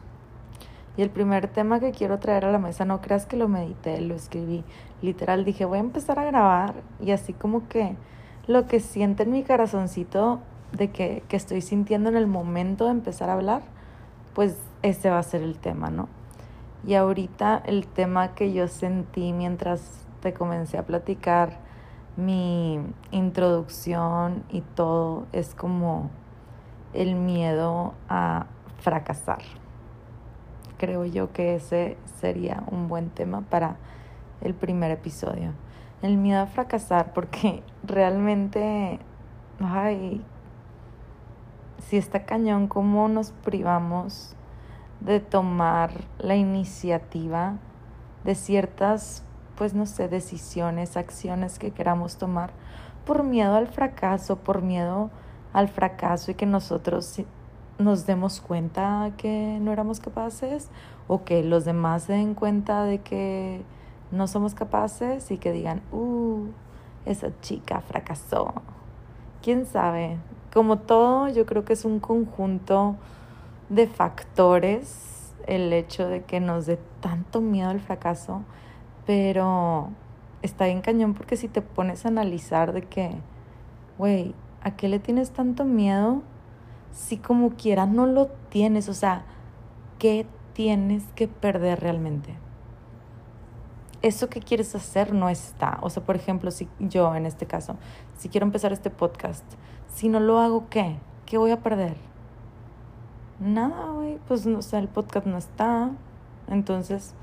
Y 0.97 1.03
el 1.03 1.11
primer 1.11 1.49
tema 1.49 1.81
que 1.81 1.91
quiero 1.91 2.19
traer 2.19 2.45
a 2.45 2.53
la 2.53 2.59
mesa, 2.59 2.85
no 2.85 3.01
creas 3.01 3.27
que 3.27 3.37
lo 3.37 3.49
medité, 3.49 4.01
lo 4.01 4.15
escribí. 4.15 4.65
Literal, 5.03 5.45
dije, 5.45 5.65
voy 5.65 5.79
a 5.79 5.81
empezar 5.81 6.19
a 6.19 6.25
grabar 6.25 6.75
y 7.01 7.11
así 7.11 7.33
como 7.33 7.69
que 7.69 7.97
lo 8.47 8.67
que 8.67 8.79
siente 8.79 9.25
en 9.25 9.33
mi 9.33 9.43
corazoncito 9.43 10.41
de 10.73 10.91
que, 10.91 11.25
que 11.29 11.37
estoy 11.37 11.63
sintiendo 11.63 12.11
en 12.11 12.17
el 12.17 12.27
momento 12.27 12.85
de 12.85 12.93
empezar 12.93 13.29
a 13.29 13.33
hablar, 13.33 13.63
pues 14.35 14.57
ese 14.83 15.11
va 15.11 15.19
a 15.19 15.23
ser 15.23 15.43
el 15.43 15.59
tema, 15.59 15.91
¿no? 15.91 16.09
Y 16.87 16.95
ahorita 16.95 17.63
el 17.65 17.87
tema 17.87 18.35
que 18.35 18.53
yo 18.53 18.69
sentí 18.69 19.33
mientras 19.33 20.07
te 20.21 20.33
comencé 20.33 20.79
a 20.79 20.85
platicar 20.85 21.59
mi 22.17 22.79
introducción 23.11 24.45
y 24.49 24.61
todo 24.61 25.27
es 25.33 25.55
como 25.55 26.11
el 26.93 27.17
miedo 27.17 27.95
a 28.09 28.47
fracasar 28.79 29.43
creo 30.79 31.05
yo 31.05 31.33
que 31.33 31.57
ese 31.57 31.97
sería 32.21 32.63
un 32.71 32.89
buen 32.89 33.11
tema 33.11 33.43
para 33.43 33.77
el 34.41 34.55
primer 34.55 34.91
episodio. 34.91 35.53
El 36.03 36.17
miedo 36.17 36.43
a 36.43 36.47
fracasar, 36.47 37.13
porque 37.13 37.63
realmente, 37.83 38.99
ay, 39.61 40.23
si 41.79 41.97
está 41.97 42.25
cañón, 42.25 42.69
¿cómo 42.69 43.09
nos 43.09 43.33
privamos 43.33 44.35
de 45.01 45.21
tomar 45.21 45.93
la 46.19 46.35
iniciativa 46.35 47.59
de 48.25 48.35
ciertas, 48.35 49.23
pues 49.57 49.75
no 49.75 49.87
sé, 49.87 50.09
decisiones, 50.09 50.97
acciones 50.97 51.59
que 51.59 51.71
queramos 51.71 52.17
tomar 52.17 52.53
por 53.05 53.23
miedo 53.23 53.55
al 53.55 53.69
fracaso, 53.69 54.37
por 54.37 54.63
miedo 54.63 55.11
al 55.53 55.69
fracaso 55.69 56.31
y 56.31 56.35
que 56.35 56.47
nosotros 56.47 57.21
nos 57.79 58.07
demos 58.07 58.41
cuenta 58.41 59.13
que 59.17 59.59
no 59.61 59.73
éramos 59.73 60.01
capaces 60.01 60.69
o 61.09 61.25
que 61.25 61.43
los 61.43 61.65
demás 61.65 62.05
se 62.05 62.15
den 62.15 62.35
cuenta 62.35 62.85
de 62.85 62.99
que 62.99 63.63
no 64.11 64.27
somos 64.27 64.55
capaces 64.55 65.31
y 65.31 65.39
que 65.39 65.53
digan, 65.53 65.83
uh, 65.93 66.47
esa 67.05 67.29
chica 67.41 67.81
fracasó. 67.81 68.55
¿Quién 69.43 69.67
sabe? 69.67 70.19
Como 70.53 70.79
todo, 70.79 71.29
yo 71.29 71.47
creo 71.47 71.65
que 71.65 71.73
es 71.73 71.85
un 71.85 72.01
conjunto 72.01 72.97
de 73.69 73.87
factores 73.87 75.33
el 75.47 75.73
hecho 75.73 76.09
de 76.09 76.23
que 76.23 76.41
nos 76.41 76.67
dé 76.67 76.79
tanto 77.01 77.41
miedo 77.41 77.69
al 77.69 77.81
fracaso, 77.81 78.43
pero 79.07 79.91
está 80.43 80.67
bien 80.67 80.81
cañón 80.81 81.15
porque 81.15 81.37
si 81.37 81.49
te 81.49 81.61
pones 81.61 82.05
a 82.05 82.09
analizar 82.09 82.73
de 82.73 82.83
que, 82.83 83.11
güey, 83.99 84.35
¿a 84.63 84.71
qué 84.77 84.89
le 84.89 84.99
tienes 84.99 85.33
tanto 85.33 85.65
miedo? 85.65 86.23
Si 86.95 87.19
como 87.19 87.51
quiera 87.51 87.87
no 87.87 88.07
lo 88.07 88.29
tienes, 88.49 88.89
o 88.89 88.95
sea, 88.95 89.25
¿qué 89.99 90.27
tienes 90.55 91.03
que 91.17 91.29
perder 91.29 91.81
realmente? 91.81 92.37
Eso 94.01 94.29
que 94.29 94.41
quieres 94.41 94.75
hacer 94.75 95.13
no 95.13 95.29
está. 95.29 95.79
O 95.83 95.91
sea, 95.91 96.05
por 96.05 96.15
ejemplo, 96.15 96.51
si 96.51 96.69
yo 96.79 97.15
en 97.17 97.27
este 97.27 97.47
caso, 97.47 97.77
si 98.17 98.29
quiero 98.29 98.47
empezar 98.47 98.73
este 98.73 98.91
podcast, 98.91 99.45
si 99.93 100.09
no 100.09 100.21
lo 100.21 100.39
hago, 100.39 100.69
¿qué? 100.71 100.97
¿Qué 101.27 101.37
voy 101.37 101.51
a 101.51 101.61
perder? 101.61 101.97
Nada, 103.41 103.91
güey. 103.91 104.19
Pues, 104.29 104.47
o 104.47 104.63
sea, 104.63 104.79
el 104.79 104.89
podcast 104.89 105.27
no 105.27 105.37
está. 105.37 105.91
Entonces, 106.49 107.15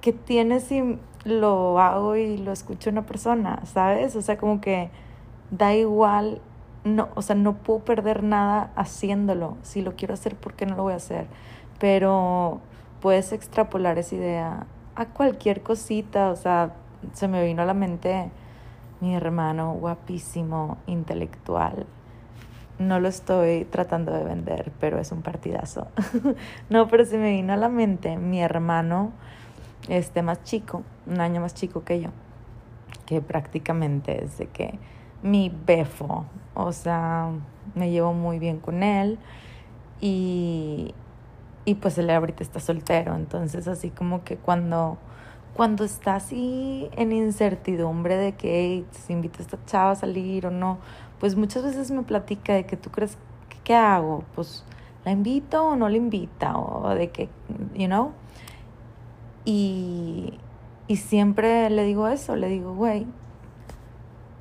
¿qué 0.00 0.12
tienes 0.12 0.64
si 0.64 0.98
lo 1.24 1.78
hago 1.78 2.16
y 2.16 2.38
lo 2.38 2.52
escucho 2.52 2.88
una 2.88 3.04
persona? 3.04 3.66
¿Sabes? 3.66 4.16
O 4.16 4.22
sea, 4.22 4.38
como 4.38 4.60
que 4.60 4.90
da 5.50 5.74
igual 5.74 6.40
no, 6.84 7.08
o 7.14 7.22
sea, 7.22 7.34
no 7.34 7.54
puedo 7.54 7.80
perder 7.80 8.22
nada 8.22 8.70
haciéndolo. 8.76 9.56
Si 9.62 9.82
lo 9.82 9.96
quiero 9.96 10.14
hacer, 10.14 10.36
¿por 10.36 10.54
qué 10.54 10.66
no 10.66 10.76
lo 10.76 10.84
voy 10.84 10.92
a 10.92 10.96
hacer? 10.96 11.26
Pero 11.78 12.60
puedes 13.00 13.32
extrapolar 13.32 13.98
esa 13.98 14.14
idea 14.14 14.66
a 14.94 15.06
cualquier 15.06 15.62
cosita, 15.62 16.30
o 16.30 16.36
sea, 16.36 16.74
se 17.12 17.28
me 17.28 17.44
vino 17.44 17.62
a 17.62 17.64
la 17.64 17.74
mente 17.74 18.30
mi 19.00 19.14
hermano 19.14 19.72
guapísimo, 19.74 20.78
intelectual. 20.86 21.86
No 22.78 23.00
lo 23.00 23.08
estoy 23.08 23.64
tratando 23.66 24.12
de 24.12 24.24
vender, 24.24 24.72
pero 24.80 24.98
es 24.98 25.12
un 25.12 25.22
partidazo. 25.22 25.86
no, 26.70 26.88
pero 26.88 27.04
se 27.04 27.18
me 27.18 27.32
vino 27.32 27.52
a 27.52 27.56
la 27.56 27.68
mente 27.68 28.16
mi 28.16 28.40
hermano, 28.40 29.12
este 29.88 30.22
más 30.22 30.42
chico, 30.44 30.82
un 31.06 31.20
año 31.20 31.40
más 31.40 31.54
chico 31.54 31.84
que 31.84 32.00
yo, 32.00 32.10
que 33.06 33.20
prácticamente 33.20 34.24
es 34.24 34.38
de 34.38 34.46
que 34.46 34.78
mi 35.24 35.50
befo, 35.66 36.26
o 36.54 36.72
sea, 36.72 37.30
me 37.74 37.90
llevo 37.90 38.12
muy 38.12 38.38
bien 38.38 38.58
con 38.60 38.82
él 38.82 39.18
y, 39.98 40.94
y 41.64 41.74
pues 41.76 41.96
él 41.96 42.10
ahorita 42.10 42.42
está 42.42 42.60
soltero, 42.60 43.16
entonces 43.16 43.66
así 43.66 43.88
como 43.88 44.22
que 44.22 44.36
cuando, 44.36 44.98
cuando 45.54 45.82
está 45.82 46.16
así 46.16 46.90
en 46.94 47.12
incertidumbre 47.12 48.18
de 48.18 48.32
que 48.32 48.84
se 48.90 49.14
invita 49.14 49.38
a 49.38 49.42
esta 49.42 49.58
chava 49.64 49.92
a 49.92 49.94
salir 49.94 50.46
o 50.46 50.50
no, 50.50 50.76
pues 51.18 51.36
muchas 51.36 51.64
veces 51.64 51.90
me 51.90 52.02
platica 52.02 52.52
de 52.52 52.66
que 52.66 52.76
tú 52.76 52.90
crees, 52.90 53.16
que, 53.48 53.56
¿qué 53.64 53.74
hago? 53.74 54.24
Pues 54.34 54.62
la 55.06 55.12
invito 55.12 55.68
o 55.68 55.74
no 55.74 55.88
la 55.88 55.96
invita 55.96 56.58
o 56.58 56.94
de 56.94 57.08
que, 57.08 57.30
you 57.74 57.86
know, 57.86 58.12
y, 59.46 60.34
y 60.86 60.96
siempre 60.96 61.70
le 61.70 61.84
digo 61.84 62.08
eso, 62.08 62.36
le 62.36 62.48
digo, 62.48 62.74
güey, 62.74 63.06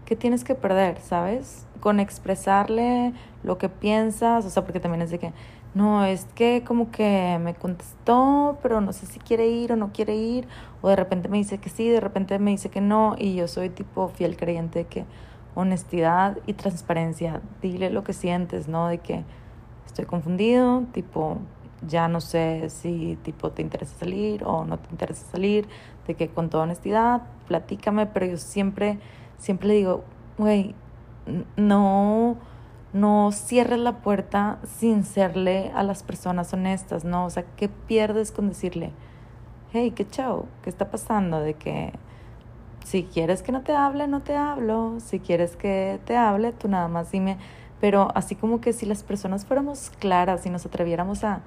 ¿qué 0.06 0.16
tienes 0.16 0.44
que 0.44 0.56
perder, 0.56 1.00
sabes? 1.00 1.66
Con 1.80 2.00
expresarle 2.00 3.14
lo 3.44 3.58
que 3.58 3.70
piensas, 3.70 4.46
o 4.46 4.50
sea, 4.50 4.64
porque 4.64 4.80
también 4.80 5.02
es 5.02 5.12
de 5.12 5.20
que 5.20 5.34
no, 5.74 6.06
es 6.06 6.26
que 6.36 6.64
como 6.64 6.92
que 6.92 7.40
me 7.42 7.56
contestó, 7.56 8.60
pero 8.62 8.80
no 8.80 8.94
sé 8.94 9.08
si 9.08 9.20
quiere 9.20 9.48
ir 9.48 9.72
o 9.72 9.76
no 9.76 9.92
quiere 9.92 10.16
ir, 10.16 10.48
o 10.82 10.90
de 10.90 10.96
repente 10.96 11.30
me 11.30 11.38
dice 11.38 11.58
que 11.58 11.70
sí, 11.70 11.90
de 11.90 12.00
repente 12.00 12.38
me 12.38 12.52
dice 12.52 12.70
que 12.70 12.80
no, 12.80 13.16
y 13.18 13.36
yo 13.36 13.48
soy 13.48 13.70
tipo 13.70 14.10
fiel 14.10 14.38
creyente 14.38 14.80
de 14.80 14.86
que 14.86 15.06
honestidad 15.56 16.38
y 16.46 16.54
transparencia, 16.54 17.42
dile 17.62 17.90
lo 17.90 18.04
que 18.04 18.14
sientes, 18.14 18.68
¿no? 18.68 18.88
De 18.88 19.00
que 19.00 19.24
estoy 19.88 20.06
confundido, 20.06 20.84
tipo, 20.94 21.38
ya 21.88 22.08
no 22.08 22.22
sé 22.22 22.70
si 22.70 23.18
tipo 23.24 23.52
te 23.52 23.62
interesa 23.62 23.96
salir 24.00 24.44
o 24.46 24.66
no 24.66 24.78
te 24.78 24.90
interesa 24.92 25.26
salir, 25.32 25.68
de 26.08 26.16
que 26.16 26.28
con 26.28 26.50
toda 26.50 26.64
honestidad, 26.64 27.24
platícame, 27.48 28.06
pero 28.08 28.26
yo 28.26 28.38
siempre, 28.38 29.00
siempre 29.38 29.68
le 29.68 29.74
digo, 29.76 30.04
güey, 30.38 30.76
no 31.56 32.38
no 32.94 33.32
cierres 33.32 33.80
la 33.80 33.98
puerta 33.98 34.60
sin 34.66 35.04
serle 35.04 35.72
a 35.74 35.82
las 35.82 36.04
personas 36.04 36.54
honestas, 36.54 37.04
¿no? 37.04 37.26
O 37.26 37.30
sea, 37.32 37.44
¿qué 37.58 37.68
pierdes 37.68 38.32
con 38.32 38.48
decirle, 38.50 38.92
hey, 39.74 39.92
qué 39.96 40.08
chao, 40.08 40.46
qué 40.62 40.70
está 40.70 40.92
pasando? 40.92 41.40
De 41.40 41.56
que 41.56 41.92
si 42.86 43.04
quieres 43.04 43.42
que 43.42 43.52
no 43.52 43.62
te 43.62 43.74
hable, 43.74 44.08
no 44.08 44.22
te 44.22 44.36
hablo, 44.38 45.00
si 45.00 45.20
quieres 45.20 45.56
que 45.56 46.00
te 46.06 46.16
hable, 46.16 46.52
tú 46.52 46.68
nada 46.68 46.88
más 46.88 47.12
dime, 47.12 47.38
pero 47.82 48.10
así 48.14 48.36
como 48.36 48.62
que 48.62 48.74
si 48.74 48.86
las 48.86 49.04
personas 49.04 49.46
fuéramos 49.46 49.92
claras 50.00 50.46
y 50.46 50.52
nos 50.52 50.66
atreviéramos 50.66 51.24
a, 51.24 51.42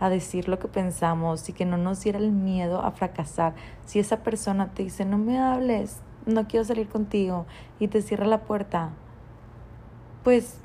a 0.00 0.10
decir 0.10 0.48
lo 0.48 0.58
que 0.58 0.68
pensamos 0.68 1.48
y 1.48 1.54
que 1.54 1.64
no 1.64 1.78
nos 1.78 2.02
diera 2.02 2.18
el 2.18 2.30
miedo 2.30 2.82
a 2.82 2.90
fracasar, 2.90 3.54
si 3.86 3.98
esa 4.00 4.18
persona 4.18 4.68
te 4.74 4.82
dice, 4.82 5.06
no 5.06 5.16
me 5.16 5.38
hables, 5.38 6.02
no 6.26 6.46
quiero 6.46 6.64
salir 6.64 6.88
contigo 6.88 7.46
y 7.78 7.88
te 7.88 8.02
cierra 8.02 8.26
la 8.26 8.42
puerta, 8.42 8.90
pues 10.24 10.58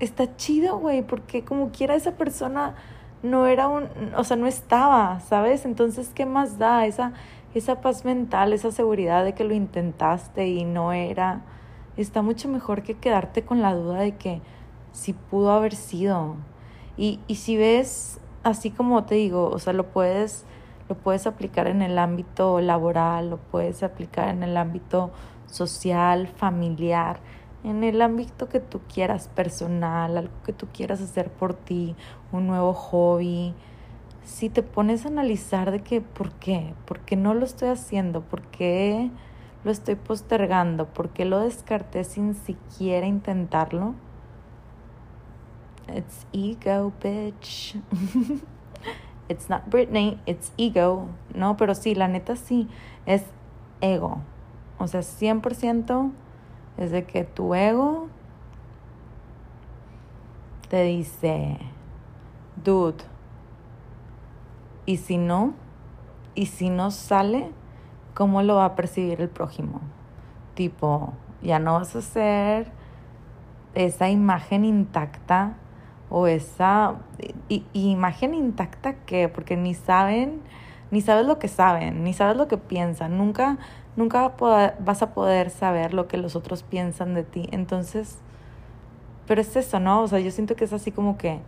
está 0.00 0.36
chido, 0.36 0.78
güey, 0.78 1.02
porque 1.02 1.44
como 1.44 1.70
quiera 1.70 1.94
esa 1.94 2.12
persona 2.12 2.74
no 3.22 3.46
era 3.46 3.68
un, 3.68 3.88
o 4.16 4.24
sea, 4.24 4.36
no 4.36 4.46
estaba, 4.46 5.20
¿sabes? 5.20 5.64
Entonces, 5.64 6.10
¿qué 6.14 6.26
más 6.26 6.58
da? 6.58 6.86
Esa, 6.86 7.12
esa 7.54 7.80
paz 7.80 8.04
mental, 8.04 8.52
esa 8.52 8.72
seguridad 8.72 9.24
de 9.24 9.34
que 9.34 9.44
lo 9.44 9.54
intentaste 9.54 10.48
y 10.48 10.64
no 10.64 10.92
era, 10.92 11.42
está 11.96 12.22
mucho 12.22 12.48
mejor 12.48 12.82
que 12.82 12.94
quedarte 12.94 13.44
con 13.44 13.62
la 13.62 13.74
duda 13.74 14.00
de 14.00 14.16
que 14.16 14.40
sí 14.92 15.12
pudo 15.12 15.52
haber 15.52 15.74
sido. 15.74 16.36
Y, 16.96 17.20
y 17.28 17.36
si 17.36 17.56
ves, 17.56 18.18
así 18.42 18.70
como 18.70 19.04
te 19.04 19.14
digo, 19.14 19.48
o 19.48 19.58
sea, 19.58 19.72
lo 19.72 19.90
puedes, 19.90 20.44
lo 20.92 20.98
puedes 20.98 21.26
aplicar 21.26 21.68
en 21.68 21.80
el 21.80 21.98
ámbito 21.98 22.60
laboral, 22.60 23.30
lo 23.30 23.38
puedes 23.38 23.82
aplicar 23.82 24.28
en 24.28 24.42
el 24.42 24.56
ámbito 24.56 25.10
social, 25.46 26.28
familiar 26.28 27.20
en 27.64 27.84
el 27.84 28.02
ámbito 28.02 28.48
que 28.48 28.60
tú 28.60 28.80
quieras, 28.92 29.28
personal, 29.28 30.16
algo 30.16 30.34
que 30.44 30.52
tú 30.52 30.66
quieras 30.72 31.00
hacer 31.00 31.30
por 31.30 31.54
ti, 31.54 31.94
un 32.32 32.46
nuevo 32.46 32.74
hobby, 32.74 33.54
si 34.24 34.48
te 34.48 34.62
pones 34.62 35.04
a 35.04 35.08
analizar 35.08 35.70
de 35.70 35.80
que, 35.80 36.00
¿por 36.00 36.32
qué? 36.32 36.74
¿Por 36.86 37.00
qué 37.00 37.16
no 37.16 37.34
lo 37.34 37.44
estoy 37.44 37.68
haciendo? 37.68 38.22
¿Por 38.22 38.42
qué 38.42 39.10
lo 39.64 39.70
estoy 39.70 39.94
postergando? 39.94 40.86
¿Por 40.86 41.10
qué 41.10 41.24
lo 41.24 41.40
descarté 41.40 42.04
sin 42.04 42.34
siquiera 42.34 43.06
intentarlo? 43.06 43.94
It's 45.94 46.26
ego, 46.32 46.92
bitch. 47.02 47.76
it's 49.32 49.48
not 49.48 49.68
Britney, 49.68 50.18
it's 50.26 50.52
ego. 50.56 51.08
No, 51.34 51.56
pero 51.56 51.74
sí, 51.74 51.94
la 51.94 52.06
neta 52.06 52.36
sí, 52.36 52.68
es 53.06 53.24
ego. 53.80 54.20
O 54.78 54.86
sea, 54.86 55.00
100% 55.00 56.12
es 56.76 56.90
de 56.90 57.04
que 57.04 57.24
tu 57.24 57.54
ego 57.54 58.08
te 60.68 60.84
dice, 60.84 61.58
dude, 62.62 63.04
y 64.86 64.96
si 64.96 65.18
no, 65.18 65.54
y 66.34 66.46
si 66.46 66.70
no 66.70 66.90
sale, 66.90 67.50
¿cómo 68.14 68.42
lo 68.42 68.56
va 68.56 68.66
a 68.66 68.76
percibir 68.76 69.20
el 69.20 69.28
prójimo? 69.28 69.80
Tipo, 70.54 71.12
ya 71.42 71.58
no 71.58 71.74
vas 71.74 71.94
a 71.96 72.02
ser 72.02 72.72
esa 73.74 74.10
imagen 74.10 74.64
intacta 74.64 75.56
o 76.14 76.26
esa 76.26 76.96
imagen 77.48 78.34
intacta 78.34 78.92
que, 79.06 79.28
porque 79.28 79.56
ni 79.56 79.72
saben, 79.74 80.42
ni 80.90 81.00
sabes 81.00 81.26
lo 81.26 81.38
que 81.38 81.48
saben, 81.48 82.04
ni 82.04 82.12
sabes 82.12 82.36
lo 82.36 82.48
que 82.48 82.58
piensan, 82.58 83.16
nunca 83.16 83.58
nunca 83.96 84.34
vas 84.38 85.02
a 85.02 85.14
poder 85.14 85.50
saber 85.50 85.94
lo 85.94 86.08
que 86.08 86.16
los 86.16 86.36
otros 86.36 86.62
piensan 86.62 87.14
de 87.14 87.24
ti. 87.24 87.48
Entonces, 87.52 88.18
pero 89.26 89.40
es 89.40 89.56
eso, 89.56 89.80
¿no? 89.80 90.02
O 90.02 90.08
sea, 90.08 90.20
yo 90.20 90.30
siento 90.30 90.56
que 90.56 90.64
es 90.64 90.72
así 90.72 90.92
como 90.92 91.18
que, 91.18 91.40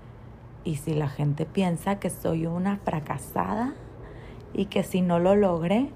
¿y 0.65 0.77
si 0.77 0.95
la 0.95 1.09
gente 1.09 1.47
piensa 1.47 1.99
que 1.99 2.11
soy 2.11 2.47
una 2.47 2.79
fracasada 2.79 3.75
y 4.53 4.67
que 4.67 4.83
si 4.83 5.01
no 5.01 5.19
lo 5.19 5.35
logré? 5.35 5.91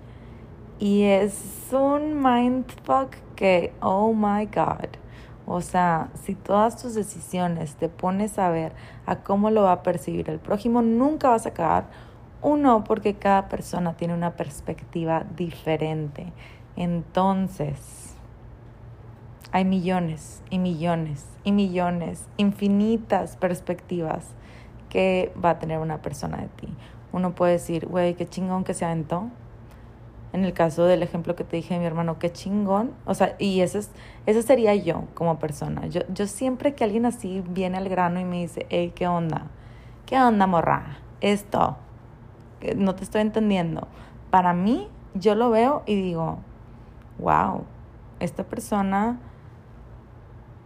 Y 0.78 1.04
es 1.04 1.68
un 1.72 2.22
mindfuck 2.22 3.16
que, 3.34 3.72
oh 3.80 4.12
my 4.12 4.46
God. 4.46 4.88
O 5.50 5.62
sea, 5.62 6.10
si 6.22 6.34
todas 6.34 6.76
tus 6.76 6.94
decisiones 6.94 7.74
te 7.76 7.88
pones 7.88 8.38
a 8.38 8.50
ver 8.50 8.74
a 9.06 9.16
cómo 9.16 9.50
lo 9.50 9.62
va 9.62 9.72
a 9.72 9.82
percibir 9.82 10.28
el 10.28 10.38
prójimo, 10.38 10.82
nunca 10.82 11.30
vas 11.30 11.46
a 11.46 11.48
acabar 11.48 11.86
uno, 12.42 12.84
porque 12.84 13.14
cada 13.14 13.48
persona 13.48 13.94
tiene 13.94 14.12
una 14.12 14.36
perspectiva 14.36 15.24
diferente. 15.36 16.34
Entonces, 16.76 18.14
hay 19.50 19.64
millones 19.64 20.42
y 20.50 20.58
millones 20.58 21.24
y 21.44 21.52
millones, 21.52 22.28
infinitas 22.36 23.36
perspectivas 23.36 24.34
que 24.90 25.32
va 25.42 25.50
a 25.50 25.58
tener 25.58 25.78
una 25.78 26.02
persona 26.02 26.36
de 26.36 26.48
ti. 26.48 26.68
Uno 27.10 27.34
puede 27.34 27.52
decir, 27.52 27.86
güey, 27.86 28.14
qué 28.14 28.28
chingón 28.28 28.64
que 28.64 28.74
se 28.74 28.84
aventó. 28.84 29.30
En 30.32 30.44
el 30.44 30.52
caso 30.52 30.84
del 30.84 31.02
ejemplo 31.02 31.34
que 31.36 31.44
te 31.44 31.56
dije 31.56 31.74
de 31.74 31.80
mi 31.80 31.86
hermano, 31.86 32.18
qué 32.18 32.30
chingón. 32.30 32.92
O 33.06 33.14
sea, 33.14 33.34
y 33.38 33.60
ese, 33.60 33.78
es, 33.78 33.90
ese 34.26 34.42
sería 34.42 34.74
yo 34.74 35.04
como 35.14 35.38
persona. 35.38 35.86
Yo, 35.86 36.02
yo 36.12 36.26
siempre 36.26 36.74
que 36.74 36.84
alguien 36.84 37.06
así 37.06 37.42
viene 37.48 37.78
al 37.78 37.88
grano 37.88 38.20
y 38.20 38.24
me 38.24 38.38
dice, 38.38 38.66
hey, 38.68 38.92
¿qué 38.94 39.06
onda? 39.08 39.46
¿Qué 40.06 40.18
onda, 40.18 40.46
morra? 40.46 40.98
Esto, 41.20 41.76
no 42.76 42.94
te 42.94 43.04
estoy 43.04 43.22
entendiendo. 43.22 43.88
Para 44.30 44.52
mí, 44.52 44.88
yo 45.14 45.34
lo 45.34 45.50
veo 45.50 45.82
y 45.86 45.94
digo, 45.94 46.38
wow, 47.18 47.64
esta 48.20 48.44
persona 48.44 49.18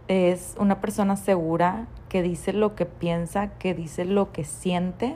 es 0.07 0.55
una 0.59 0.81
persona 0.81 1.15
segura 1.15 1.87
que 2.09 2.21
dice 2.21 2.53
lo 2.53 2.75
que 2.75 2.85
piensa, 2.85 3.57
que 3.57 3.73
dice 3.73 4.05
lo 4.05 4.31
que 4.31 4.43
siente 4.43 5.15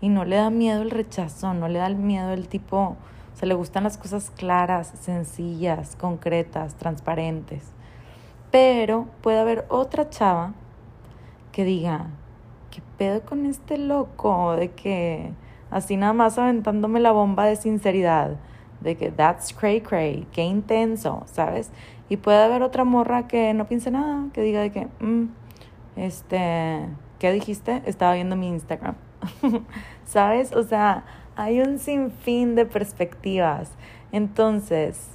y 0.00 0.08
no 0.08 0.24
le 0.24 0.36
da 0.36 0.50
miedo 0.50 0.82
el 0.82 0.90
rechazo, 0.90 1.54
no 1.54 1.68
le 1.68 1.78
da 1.78 1.88
miedo 1.88 2.32
el 2.32 2.48
tipo, 2.48 2.96
o 3.36 3.38
sea, 3.38 3.48
le 3.48 3.54
gustan 3.54 3.84
las 3.84 3.98
cosas 3.98 4.32
claras, 4.34 4.94
sencillas, 4.98 5.94
concretas, 5.94 6.74
transparentes. 6.76 7.64
Pero 8.50 9.08
puede 9.20 9.38
haber 9.38 9.66
otra 9.68 10.08
chava 10.08 10.54
que 11.52 11.64
diga, 11.64 12.06
¿qué 12.70 12.80
pedo 12.96 13.20
con 13.20 13.44
este 13.44 13.76
loco? 13.76 14.56
De 14.56 14.70
que 14.70 15.34
así 15.70 15.98
nada 15.98 16.14
más 16.14 16.38
aventándome 16.38 16.98
la 16.98 17.12
bomba 17.12 17.44
de 17.44 17.56
sinceridad, 17.56 18.38
de 18.80 18.96
que 18.96 19.10
that's 19.10 19.52
cray 19.52 19.82
cray, 19.82 20.26
qué 20.32 20.42
intenso, 20.42 21.24
¿sabes? 21.26 21.70
Y 22.08 22.16
puede 22.16 22.42
haber 22.42 22.62
otra 22.62 22.84
morra 22.84 23.28
que 23.28 23.52
no 23.52 23.66
piense 23.66 23.90
nada, 23.90 24.30
que 24.32 24.40
diga 24.40 24.62
de 24.62 24.72
que, 24.72 24.88
mm, 25.00 25.28
este, 25.96 26.86
¿qué 27.18 27.32
dijiste? 27.32 27.82
Estaba 27.84 28.14
viendo 28.14 28.34
mi 28.34 28.48
Instagram, 28.48 28.94
¿sabes? 30.06 30.56
O 30.56 30.62
sea, 30.62 31.04
hay 31.36 31.60
un 31.60 31.78
sinfín 31.78 32.54
de 32.54 32.66
perspectivas. 32.66 33.70
Entonces, 34.10 35.10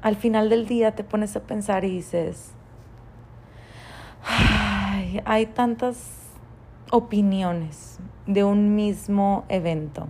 al 0.00 0.16
final 0.16 0.48
del 0.48 0.66
día 0.66 0.94
te 0.94 1.04
pones 1.04 1.36
a 1.36 1.40
pensar 1.40 1.84
y 1.84 1.90
dices, 1.90 2.54
Ay, 4.24 5.20
hay 5.24 5.46
tantas 5.46 6.28
opiniones 6.90 7.98
de 8.26 8.44
un 8.44 8.74
mismo 8.74 9.44
evento, 9.48 10.06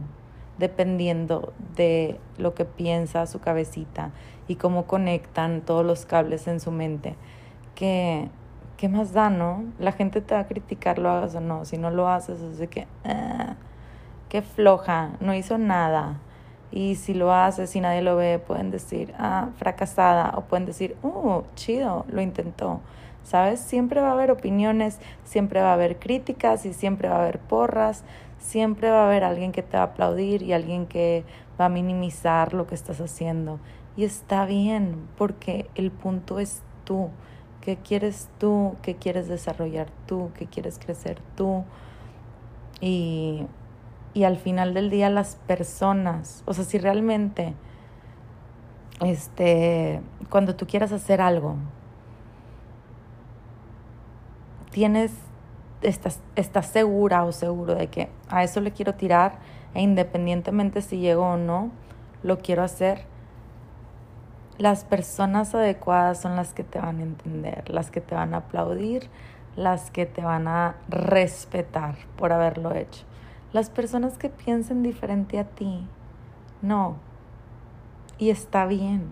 dependiendo 0.59 1.53
de 1.77 2.19
lo 2.37 2.55
que 2.55 2.65
piensa 2.65 3.27
su 3.27 3.41
cabecita 3.41 4.11
y 4.49 4.57
cómo 4.57 4.87
conectan 4.87 5.61
todos 5.61 5.85
los 5.85 6.07
cables 6.07 6.49
en 6.49 6.61
su 6.61 6.71
mente. 6.71 7.15
Que, 7.75 8.29
¿qué 8.77 8.89
más 8.89 9.13
da, 9.13 9.31
no? 9.31 9.65
La 9.79 9.93
gente 9.93 10.21
te 10.21 10.35
va 10.35 10.41
a 10.41 10.47
criticar, 10.47 10.99
lo 10.99 11.11
hagas 11.11 11.35
o 11.35 11.41
no. 11.41 11.65
Si 11.65 11.79
no 11.79 11.91
lo 11.91 12.09
haces, 12.09 12.41
es 12.41 12.69
que, 12.69 12.89
ah, 13.05 13.57
qué 14.29 14.43
floja, 14.43 15.11
no 15.21 15.35
hizo 15.35 15.59
nada. 15.59 16.19
Y 16.71 16.97
si 16.97 17.15
lo 17.15 17.33
haces 17.33 17.75
y 17.77 17.81
nadie 17.81 18.03
lo 18.03 18.17
ve, 18.17 18.39
pueden 18.39 18.71
decir, 18.71 19.15
ah, 19.19 19.49
fracasada. 19.57 20.35
O 20.37 20.43
pueden 20.43 20.67
decir, 20.67 20.97
oh, 21.03 21.45
chido, 21.55 22.05
lo 22.11 22.21
intentó. 22.21 22.81
¿sabes? 23.29 23.61
Siempre 23.61 24.01
va 24.01 24.09
a 24.09 24.13
haber 24.13 24.31
opiniones, 24.31 24.99
siempre 25.25 25.61
va 25.61 25.71
a 25.71 25.75
haber 25.75 25.99
críticas 25.99 26.65
y 26.65 26.73
siempre 26.73 27.11
va 27.11 27.17
a 27.17 27.21
haber 27.21 27.39
porras, 27.39 28.03
siempre 28.39 28.91
va 28.91 29.03
a 29.03 29.07
haber 29.07 29.23
alguien 29.23 29.53
que 29.53 29.63
te 29.63 29.77
va 29.77 29.83
a 29.83 29.87
aplaudir 29.87 30.43
y 30.43 30.55
alguien 30.55 30.87
que 30.87 31.25
va 31.61 31.67
a 31.67 31.69
minimizar 31.69 32.55
lo 32.55 32.67
que 32.67 32.75
estás 32.75 33.01
haciendo. 33.03 33.61
Y 33.97 34.05
está 34.05 34.47
bien, 34.47 35.09
porque 35.19 35.69
el 35.75 35.91
punto 35.91 36.39
es 36.39 36.63
tú. 36.85 37.11
¿Qué 37.61 37.77
quieres 37.77 38.31
tú? 38.39 38.77
¿Qué 38.81 38.95
quieres 38.97 39.29
desarrollar 39.29 39.89
tú? 40.07 40.31
¿Qué 40.35 40.47
quieres 40.47 40.79
crecer 40.79 41.21
tú? 41.37 41.65
Y, 42.81 43.45
y 44.19 44.25
al 44.25 44.37
final 44.37 44.75
del 44.75 44.91
día 44.91 45.11
las 45.11 45.37
personas, 45.47 46.43
o 46.45 46.53
sea, 46.53 46.65
si 46.65 46.77
realmente, 46.79 47.55
este, 49.01 50.01
cuando 50.29 50.57
tú 50.57 50.67
quieras 50.67 50.91
hacer 50.91 51.21
algo, 51.21 51.55
tienes, 54.73 55.13
estás, 55.83 56.21
estás 56.35 56.67
segura 56.67 57.23
o 57.23 57.31
seguro 57.31 57.77
de 57.77 57.87
que 57.87 58.09
a 58.29 58.43
eso 58.43 58.61
le 58.61 58.73
quiero 58.73 58.97
tirar 58.97 59.39
e 59.75 59.83
independientemente 59.83 60.83
si 60.83 60.99
llego 60.99 61.25
o 61.25 61.37
no, 61.37 61.71
lo 62.25 62.39
quiero 62.39 62.65
hacer, 62.65 63.05
las 64.57 64.83
personas 64.83 65.55
adecuadas 65.55 66.21
son 66.21 66.35
las 66.35 66.55
que 66.55 66.65
te 66.65 66.81
van 66.81 66.99
a 66.99 67.03
entender, 67.03 67.71
las 67.71 67.93
que 67.93 68.01
te 68.01 68.17
van 68.17 68.35
a 68.35 68.39
aplaudir, 68.39 69.09
las 69.55 69.93
que 69.93 70.07
te 70.07 70.23
van 70.23 70.49
a 70.49 70.75
respetar 70.89 71.95
por 72.17 72.33
haberlo 72.33 72.75
hecho. 72.75 73.05
Las 73.53 73.71
personas 73.71 74.19
que 74.19 74.29
piensen 74.29 74.83
diferente 74.83 75.39
a 75.39 75.45
ti, 75.45 75.87
no. 76.61 76.97
Y 78.19 78.31
está 78.31 78.67
bien. 78.67 79.07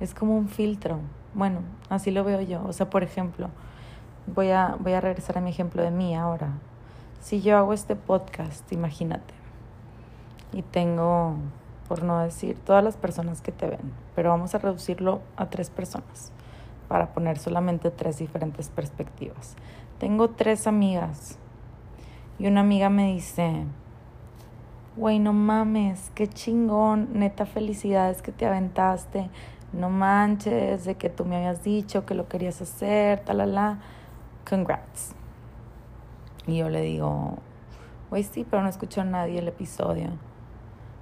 Es 0.00 0.12
como 0.12 0.36
un 0.36 0.48
filtro. 0.48 0.98
Bueno, 1.34 1.60
así 1.88 2.10
lo 2.10 2.24
veo 2.24 2.40
yo. 2.40 2.64
O 2.66 2.72
sea, 2.72 2.90
por 2.90 3.04
ejemplo, 3.04 3.50
voy 4.26 4.50
a, 4.50 4.76
voy 4.80 4.92
a 4.92 5.00
regresar 5.00 5.38
a 5.38 5.40
mi 5.40 5.50
ejemplo 5.50 5.82
de 5.82 5.90
mí 5.90 6.16
ahora. 6.16 6.52
Si 7.20 7.40
yo 7.40 7.56
hago 7.56 7.72
este 7.72 7.96
podcast, 7.96 8.72
imagínate, 8.72 9.34
y 10.52 10.62
tengo 10.62 11.34
por 11.88 12.02
no 12.02 12.18
decir 12.20 12.58
todas 12.58 12.84
las 12.84 12.96
personas 12.96 13.40
que 13.40 13.50
te 13.52 13.66
ven, 13.66 13.92
pero 14.14 14.30
vamos 14.30 14.54
a 14.54 14.58
reducirlo 14.58 15.20
a 15.36 15.46
tres 15.46 15.70
personas 15.70 16.32
para 16.86 17.12
poner 17.12 17.38
solamente 17.38 17.90
tres 17.90 18.18
diferentes 18.18 18.68
perspectivas. 18.68 19.54
Tengo 19.98 20.30
tres 20.30 20.66
amigas 20.66 21.38
y 22.38 22.46
una 22.46 22.60
amiga 22.60 22.88
me 22.88 23.12
dice, 23.12 23.64
güey, 24.96 25.18
no 25.18 25.32
mames, 25.32 26.10
qué 26.14 26.28
chingón, 26.28 27.08
neta 27.12 27.46
felicidades 27.46 28.22
que 28.22 28.32
te 28.32 28.46
aventaste, 28.46 29.28
no 29.72 29.90
manches 29.90 30.84
de 30.84 30.94
que 30.94 31.10
tú 31.10 31.24
me 31.24 31.36
habías 31.36 31.62
dicho 31.62 32.06
que 32.06 32.14
lo 32.14 32.28
querías 32.28 32.60
hacer, 32.60 33.20
talala, 33.20 33.78
congrats. 34.48 35.14
Y 36.46 36.58
yo 36.58 36.68
le 36.68 36.80
digo, 36.80 37.38
güey, 38.08 38.22
sí, 38.22 38.46
pero 38.48 38.62
no 38.62 38.68
escuchó 38.68 39.02
a 39.02 39.04
nadie 39.04 39.40
el 39.40 39.48
episodio. 39.48 40.10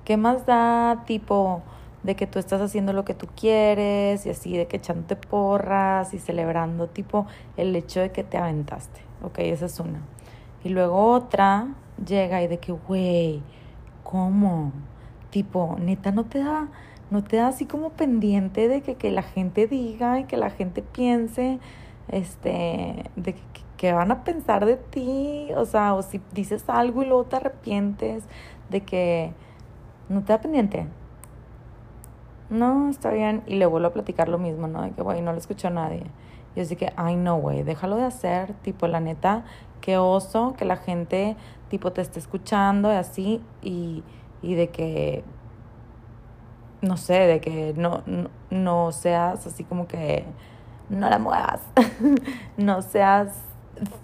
¿Qué 0.04 0.16
más 0.16 0.46
da 0.46 1.04
tipo 1.06 1.62
de 2.02 2.16
que 2.16 2.26
tú 2.26 2.38
estás 2.38 2.60
haciendo 2.60 2.92
lo 2.92 3.04
que 3.04 3.14
tú 3.14 3.26
quieres 3.36 4.24
y 4.24 4.30
así 4.30 4.56
de 4.56 4.66
que 4.66 4.76
echándote 4.76 5.16
porras 5.16 6.14
y 6.14 6.18
celebrando 6.18 6.88
tipo 6.88 7.26
el 7.56 7.74
hecho 7.76 8.00
de 8.00 8.10
que 8.10 8.24
te 8.24 8.38
aventaste? 8.38 9.00
Ok, 9.22 9.38
esa 9.40 9.66
es 9.66 9.80
una. 9.80 10.00
Y 10.66 10.68
luego 10.68 11.12
otra 11.12 11.68
llega 12.04 12.42
y 12.42 12.48
de 12.48 12.58
que, 12.58 12.72
güey, 12.72 13.40
¿cómo? 14.02 14.72
Tipo, 15.30 15.76
neta, 15.78 16.10
no 16.10 16.24
te 16.24 16.40
da, 16.40 16.66
no 17.08 17.22
te 17.22 17.36
da 17.36 17.46
así 17.46 17.66
como 17.66 17.90
pendiente 17.90 18.66
de 18.66 18.80
que, 18.80 18.96
que 18.96 19.12
la 19.12 19.22
gente 19.22 19.68
diga 19.68 20.18
y 20.18 20.24
que 20.24 20.36
la 20.36 20.50
gente 20.50 20.82
piense, 20.82 21.60
este, 22.08 23.04
de 23.14 23.34
que, 23.34 23.42
que 23.76 23.92
van 23.92 24.10
a 24.10 24.24
pensar 24.24 24.66
de 24.66 24.74
ti, 24.76 25.50
o 25.56 25.66
sea, 25.66 25.94
o 25.94 26.02
si 26.02 26.20
dices 26.32 26.64
algo 26.66 27.04
y 27.04 27.06
luego 27.06 27.26
te 27.26 27.36
arrepientes, 27.36 28.24
de 28.68 28.80
que 28.80 29.32
no 30.08 30.24
te 30.24 30.32
da 30.32 30.40
pendiente. 30.40 30.88
No, 32.50 32.90
está 32.90 33.10
bien. 33.12 33.44
Y 33.46 33.54
le 33.54 33.66
vuelvo 33.66 33.86
a 33.86 33.92
platicar 33.92 34.28
lo 34.28 34.38
mismo, 34.38 34.66
¿no? 34.66 34.82
De 34.82 34.90
que, 34.90 35.02
güey, 35.02 35.22
no 35.22 35.30
lo 35.30 35.38
escuchó 35.38 35.70
nadie. 35.70 36.02
Y 36.56 36.60
así 36.60 36.74
que, 36.74 36.92
ay, 36.96 37.16
no, 37.16 37.36
güey, 37.36 37.62
déjalo 37.62 37.96
de 37.96 38.04
hacer. 38.04 38.54
Tipo, 38.62 38.88
la 38.88 39.00
neta, 39.00 39.44
qué 39.80 39.98
oso 39.98 40.54
que 40.56 40.64
la 40.64 40.76
gente, 40.76 41.36
tipo, 41.68 41.92
te 41.92 42.00
esté 42.00 42.18
escuchando 42.18 42.92
y 42.92 42.96
así. 42.96 43.42
Y, 43.62 44.02
y 44.42 44.54
de 44.54 44.70
que, 44.70 45.22
no 46.80 46.96
sé, 46.96 47.14
de 47.14 47.40
que 47.40 47.74
no, 47.76 48.02
no, 48.06 48.30
no 48.50 48.92
seas 48.92 49.46
así 49.46 49.62
como 49.62 49.86
que, 49.86 50.24
no 50.88 51.08
la 51.08 51.18
muevas. 51.18 51.60
no 52.56 52.82
seas 52.82 53.42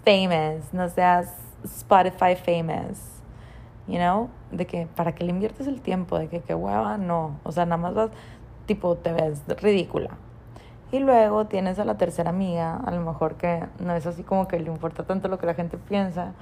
famous, 0.04 0.72
no 0.72 0.88
seas 0.88 1.34
Spotify 1.64 2.36
famous 2.36 3.12
you 3.86 3.96
know, 3.96 4.30
de 4.50 4.66
que 4.66 4.86
para 4.86 5.14
que 5.14 5.24
le 5.24 5.30
inviertes 5.30 5.66
el 5.66 5.80
tiempo, 5.80 6.18
de 6.18 6.28
que 6.28 6.40
qué 6.40 6.54
hueva, 6.54 6.98
no, 6.98 7.38
o 7.42 7.52
sea, 7.52 7.64
nada 7.66 7.76
más 7.76 7.94
vas, 7.94 8.10
tipo, 8.66 8.96
te 8.96 9.12
ves 9.12 9.42
ridícula. 9.60 10.10
Y 10.92 11.00
luego 11.00 11.46
tienes 11.46 11.78
a 11.78 11.86
la 11.86 11.96
tercera 11.96 12.30
amiga, 12.30 12.76
a 12.76 12.90
lo 12.90 13.00
mejor 13.00 13.36
que 13.36 13.64
no 13.80 13.94
es 13.94 14.06
así 14.06 14.22
como 14.22 14.46
que 14.46 14.60
le 14.60 14.70
importa 14.70 15.04
tanto 15.04 15.28
lo 15.28 15.38
que 15.38 15.46
la 15.46 15.54
gente 15.54 15.78
piensa, 15.78 16.34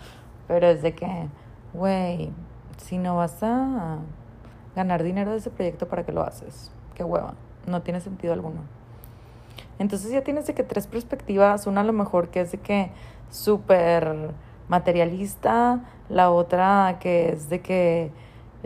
pero 0.49 0.67
es 0.67 0.83
de 0.83 0.93
que, 0.93 1.29
güey, 1.73 2.33
si 2.77 2.99
no 2.99 3.17
vas 3.17 3.41
a 3.45 3.99
ganar 4.75 5.05
dinero 5.05 5.31
de 5.31 5.37
ese 5.37 5.51
proyecto, 5.51 5.87
¿para 5.87 6.05
qué 6.05 6.11
lo 6.11 6.23
haces? 6.23 6.73
Qué 6.95 7.05
hueva, 7.05 7.35
no 7.67 7.83
tiene 7.83 8.01
sentido 8.01 8.33
alguno. 8.33 8.63
Entonces 9.79 10.11
ya 10.11 10.23
tienes 10.23 10.49
de 10.49 10.55
que 10.55 10.65
tres 10.65 10.89
perspectivas, 10.89 11.69
una 11.69 11.83
a 11.83 11.85
lo 11.85 11.93
mejor 11.93 12.29
que 12.29 12.41
es 12.41 12.51
de 12.51 12.59
que 12.59 12.91
súper 13.31 14.33
materialista, 14.69 15.81
la 16.09 16.31
otra 16.31 16.99
que 16.99 17.31
es 17.31 17.49
de 17.51 17.61
que 17.61 18.11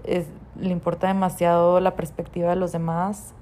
le 0.04 0.70
importa 0.70 1.08
demasiado 1.08 1.78
la 1.80 1.94
perspectiva 1.94 2.48
de 2.48 2.56
los 2.56 2.72
demás, 2.72 3.34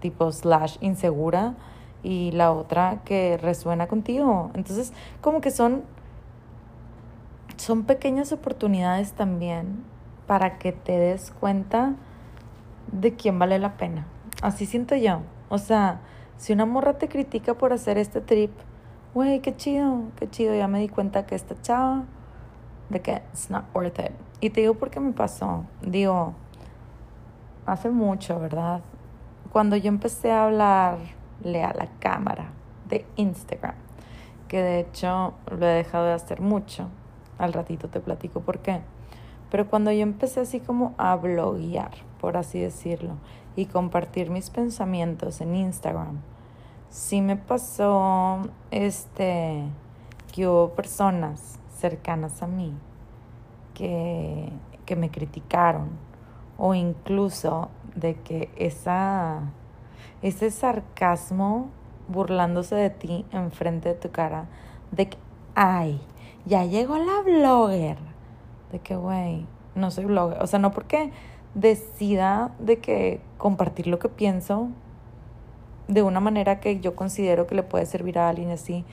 tipo 0.00 0.32
slash 0.32 0.76
insegura, 0.80 1.54
y 2.02 2.32
la 2.32 2.52
otra 2.52 3.00
que 3.04 3.36
resuena 3.36 3.86
contigo. 3.86 4.50
Entonces, 4.54 4.92
como 5.20 5.40
que 5.40 5.50
son, 5.50 5.82
son 7.56 7.84
pequeñas 7.84 8.32
oportunidades 8.32 9.12
también 9.12 9.84
para 10.26 10.58
que 10.58 10.72
te 10.72 10.98
des 10.98 11.30
cuenta 11.30 11.94
de 12.92 13.14
quién 13.14 13.38
vale 13.38 13.58
la 13.58 13.76
pena. 13.76 14.06
Así 14.42 14.66
siento 14.66 14.96
yo. 14.96 15.20
O 15.48 15.58
sea, 15.58 16.00
si 16.36 16.52
una 16.52 16.66
morra 16.66 16.94
te 16.94 17.08
critica 17.08 17.54
por 17.54 17.72
hacer 17.72 17.98
este 17.98 18.20
trip, 18.20 18.52
güey, 19.14 19.40
qué 19.40 19.54
chido, 19.56 20.04
qué 20.16 20.30
chido, 20.30 20.54
ya 20.54 20.68
me 20.68 20.80
di 20.80 20.88
cuenta 20.88 21.26
que 21.26 21.34
esta 21.34 21.60
chava, 21.60 22.04
de 22.88 23.00
que 23.00 23.22
it's 23.32 23.50
not 23.50 23.64
worth 23.74 23.98
it. 23.98 24.12
Y 24.40 24.50
te 24.50 24.62
digo 24.62 24.74
por 24.74 24.90
qué 24.90 25.00
me 25.00 25.12
pasó. 25.12 25.64
Digo, 25.82 26.34
hace 27.66 27.90
mucho, 27.90 28.40
¿verdad? 28.40 28.80
Cuando 29.52 29.76
yo 29.76 29.88
empecé 29.88 30.30
a 30.30 30.44
hablarle 30.44 31.64
a 31.64 31.74
la 31.74 31.88
cámara 31.98 32.52
de 32.88 33.04
Instagram, 33.16 33.74
que 34.46 34.62
de 34.62 34.78
hecho 34.78 35.34
lo 35.50 35.66
he 35.66 35.70
dejado 35.70 36.06
de 36.06 36.12
hacer 36.12 36.40
mucho, 36.40 36.88
al 37.36 37.52
ratito 37.52 37.88
te 37.88 37.98
platico 37.98 38.42
por 38.42 38.60
qué. 38.60 38.80
Pero 39.50 39.68
cuando 39.68 39.90
yo 39.90 40.02
empecé 40.02 40.38
así 40.38 40.60
como 40.60 40.94
a 40.98 41.16
bloguear, 41.16 41.90
por 42.20 42.36
así 42.36 42.60
decirlo, 42.60 43.14
y 43.56 43.66
compartir 43.66 44.30
mis 44.30 44.50
pensamientos 44.50 45.40
en 45.40 45.56
Instagram, 45.56 46.20
sí 46.88 47.20
me 47.20 47.36
pasó 47.36 48.42
este 48.70 49.64
que 50.32 50.46
hubo 50.46 50.74
personas 50.74 51.58
cercanas 51.76 52.40
a 52.44 52.46
mí 52.46 52.72
que, 53.74 54.52
que 54.86 54.94
me 54.94 55.10
criticaron 55.10 55.88
o 56.56 56.74
incluso 56.74 57.68
de 57.94 58.14
que 58.14 58.50
esa 58.56 59.42
ese 60.22 60.50
sarcasmo 60.50 61.68
burlándose 62.08 62.74
de 62.74 62.90
ti 62.90 63.24
enfrente 63.32 63.90
de 63.90 63.94
tu 63.94 64.10
cara 64.10 64.46
de 64.90 65.08
que 65.08 65.18
ay 65.54 66.00
ya 66.46 66.64
llegó 66.64 66.98
la 66.98 67.22
blogger 67.22 67.98
de 68.72 68.78
que 68.80 68.96
güey 68.96 69.46
no 69.74 69.90
soy 69.90 70.04
blogger 70.04 70.42
o 70.42 70.46
sea 70.46 70.58
no 70.58 70.70
porque 70.72 71.12
decida 71.54 72.52
de 72.58 72.78
que 72.78 73.20
compartir 73.38 73.86
lo 73.86 73.98
que 73.98 74.08
pienso 74.08 74.68
de 75.90 76.02
una 76.02 76.20
manera 76.20 76.60
que 76.60 76.80
yo 76.80 76.94
considero 76.94 77.46
que 77.46 77.54
le 77.54 77.62
puede 77.62 77.84
servir 77.84 78.18
a 78.18 78.28
alguien 78.28 78.50
así. 78.50 78.84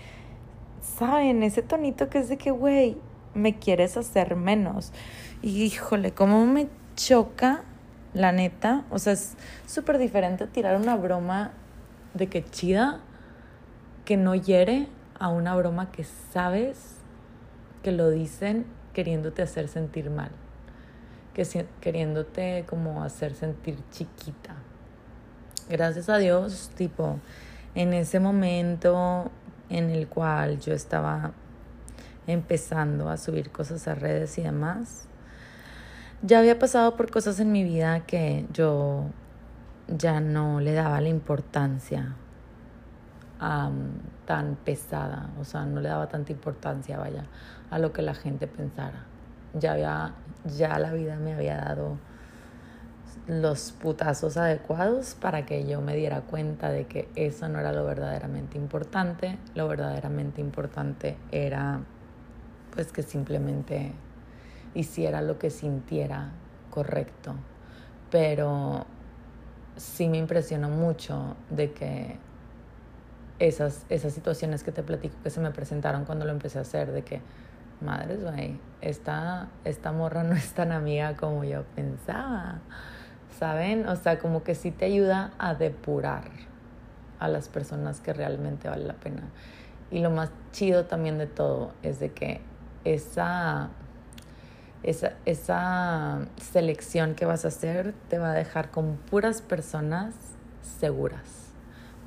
¿Saben? 0.81 1.43
Ese 1.43 1.61
tonito 1.61 2.09
que 2.09 2.19
es 2.19 2.29
de 2.29 2.37
que, 2.37 2.51
güey, 2.51 2.97
me 3.33 3.57
quieres 3.57 3.97
hacer 3.97 4.35
menos. 4.35 4.91
Y 5.41 5.63
híjole, 5.63 6.11
cómo 6.11 6.45
me 6.45 6.67
choca, 6.95 7.63
la 8.13 8.31
neta. 8.31 8.83
O 8.89 8.99
sea, 8.99 9.13
es 9.13 9.35
súper 9.65 9.97
diferente 9.97 10.47
tirar 10.47 10.75
una 10.75 10.95
broma 10.95 11.51
de 12.13 12.27
que 12.27 12.43
chida, 12.43 12.99
que 14.05 14.17
no 14.17 14.35
hiere, 14.35 14.87
a 15.19 15.29
una 15.29 15.55
broma 15.55 15.91
que 15.91 16.03
sabes 16.03 16.95
que 17.83 17.91
lo 17.91 18.09
dicen 18.09 18.65
queriéndote 18.93 19.41
hacer 19.41 19.67
sentir 19.67 20.09
mal. 20.09 20.31
Que 21.33 21.45
queriéndote 21.81 22.65
como 22.67 23.03
hacer 23.03 23.33
sentir 23.33 23.77
chiquita 23.91 24.55
gracias 25.69 26.09
a 26.09 26.17
Dios, 26.17 26.71
tipo, 26.75 27.19
en 27.75 27.93
ese 27.93 28.19
momento 28.19 29.31
en 29.69 29.89
el 29.89 30.07
cual 30.07 30.59
yo 30.59 30.73
estaba 30.73 31.31
empezando 32.25 33.09
a 33.09 33.17
subir 33.17 33.51
cosas 33.51 33.87
a 33.87 33.95
redes 33.95 34.37
y 34.37 34.43
demás, 34.43 35.07
ya 36.21 36.39
había 36.39 36.59
pasado 36.59 36.95
por 36.95 37.11
cosas 37.11 37.39
en 37.39 37.51
mi 37.51 37.63
vida 37.63 38.01
que 38.05 38.45
yo 38.51 39.05
ya 39.87 40.19
no 40.19 40.59
le 40.59 40.73
daba 40.73 40.99
la 41.01 41.09
importancia 41.09 42.15
tan 43.39 44.55
pesada, 44.65 45.29
o 45.39 45.43
sea, 45.43 45.65
no 45.65 45.79
le 45.79 45.89
daba 45.89 46.07
tanta 46.07 46.31
importancia, 46.31 46.97
vaya, 46.97 47.25
a 47.69 47.77
lo 47.77 47.93
que 47.93 48.01
la 48.01 48.15
gente 48.15 48.47
pensara. 48.47 49.05
ya, 49.53 49.73
había, 49.73 50.13
ya 50.57 50.79
la 50.79 50.91
vida 50.91 51.17
me 51.17 51.33
había 51.33 51.57
dado 51.57 51.97
los 53.27 53.73
putazos 53.73 54.37
adecuados 54.37 55.15
para 55.19 55.45
que 55.45 55.67
yo 55.67 55.81
me 55.81 55.95
diera 55.95 56.21
cuenta 56.21 56.69
de 56.69 56.85
que 56.87 57.09
eso 57.15 57.47
no 57.49 57.59
era 57.59 57.73
lo 57.73 57.85
verdaderamente 57.85 58.57
importante. 58.57 59.37
Lo 59.53 59.67
verdaderamente 59.67 60.39
importante 60.39 61.17
era 61.31 61.81
pues 62.73 62.91
que 62.91 63.03
simplemente 63.03 63.93
hiciera 64.77 65.21
lo 65.21 65.39
que 65.39 65.49
sintiera 65.49 66.31
correcto. 66.69 67.33
Pero 68.11 68.85
sí 69.75 70.07
me 70.07 70.17
impresionó 70.17 70.69
mucho 70.69 71.35
de 71.49 71.71
que 71.71 72.17
esas, 73.39 73.85
esas 73.89 74.13
situaciones 74.13 74.63
que 74.63 74.71
te 74.71 74.83
platico 74.83 75.15
que 75.23 75.29
se 75.29 75.39
me 75.39 75.51
presentaron 75.51 76.05
cuando 76.05 76.25
lo 76.25 76.31
empecé 76.31 76.59
a 76.59 76.61
hacer, 76.61 76.91
de 76.91 77.03
que, 77.03 77.21
madres, 77.81 78.23
güey, 78.23 78.59
esta, 78.81 79.49
esta 79.63 79.91
morra 79.91 80.23
no 80.23 80.35
es 80.35 80.53
tan 80.53 80.71
amiga 80.71 81.15
como 81.15 81.43
yo 81.43 81.63
pensaba, 81.75 82.59
¿saben? 83.39 83.87
O 83.87 83.95
sea, 83.95 84.19
como 84.19 84.43
que 84.43 84.55
sí 84.55 84.71
te 84.71 84.85
ayuda 84.85 85.31
a 85.37 85.55
depurar 85.55 86.29
a 87.19 87.27
las 87.27 87.49
personas 87.49 87.99
que 88.01 88.13
realmente 88.13 88.69
vale 88.69 88.85
la 88.85 88.93
pena. 88.93 89.23
Y 89.89 89.99
lo 89.99 90.11
más 90.11 90.31
chido 90.51 90.85
también 90.85 91.17
de 91.17 91.27
todo 91.27 91.71
es 91.81 91.99
de 91.99 92.11
que 92.11 92.41
esa, 92.83 93.69
esa, 94.83 95.13
esa 95.25 96.27
selección 96.37 97.15
que 97.15 97.25
vas 97.25 97.45
a 97.45 97.49
hacer 97.49 97.93
te 98.09 98.19
va 98.19 98.31
a 98.31 98.35
dejar 98.35 98.71
con 98.71 98.97
puras 98.97 99.41
personas 99.41 100.13
seguras 100.79 101.47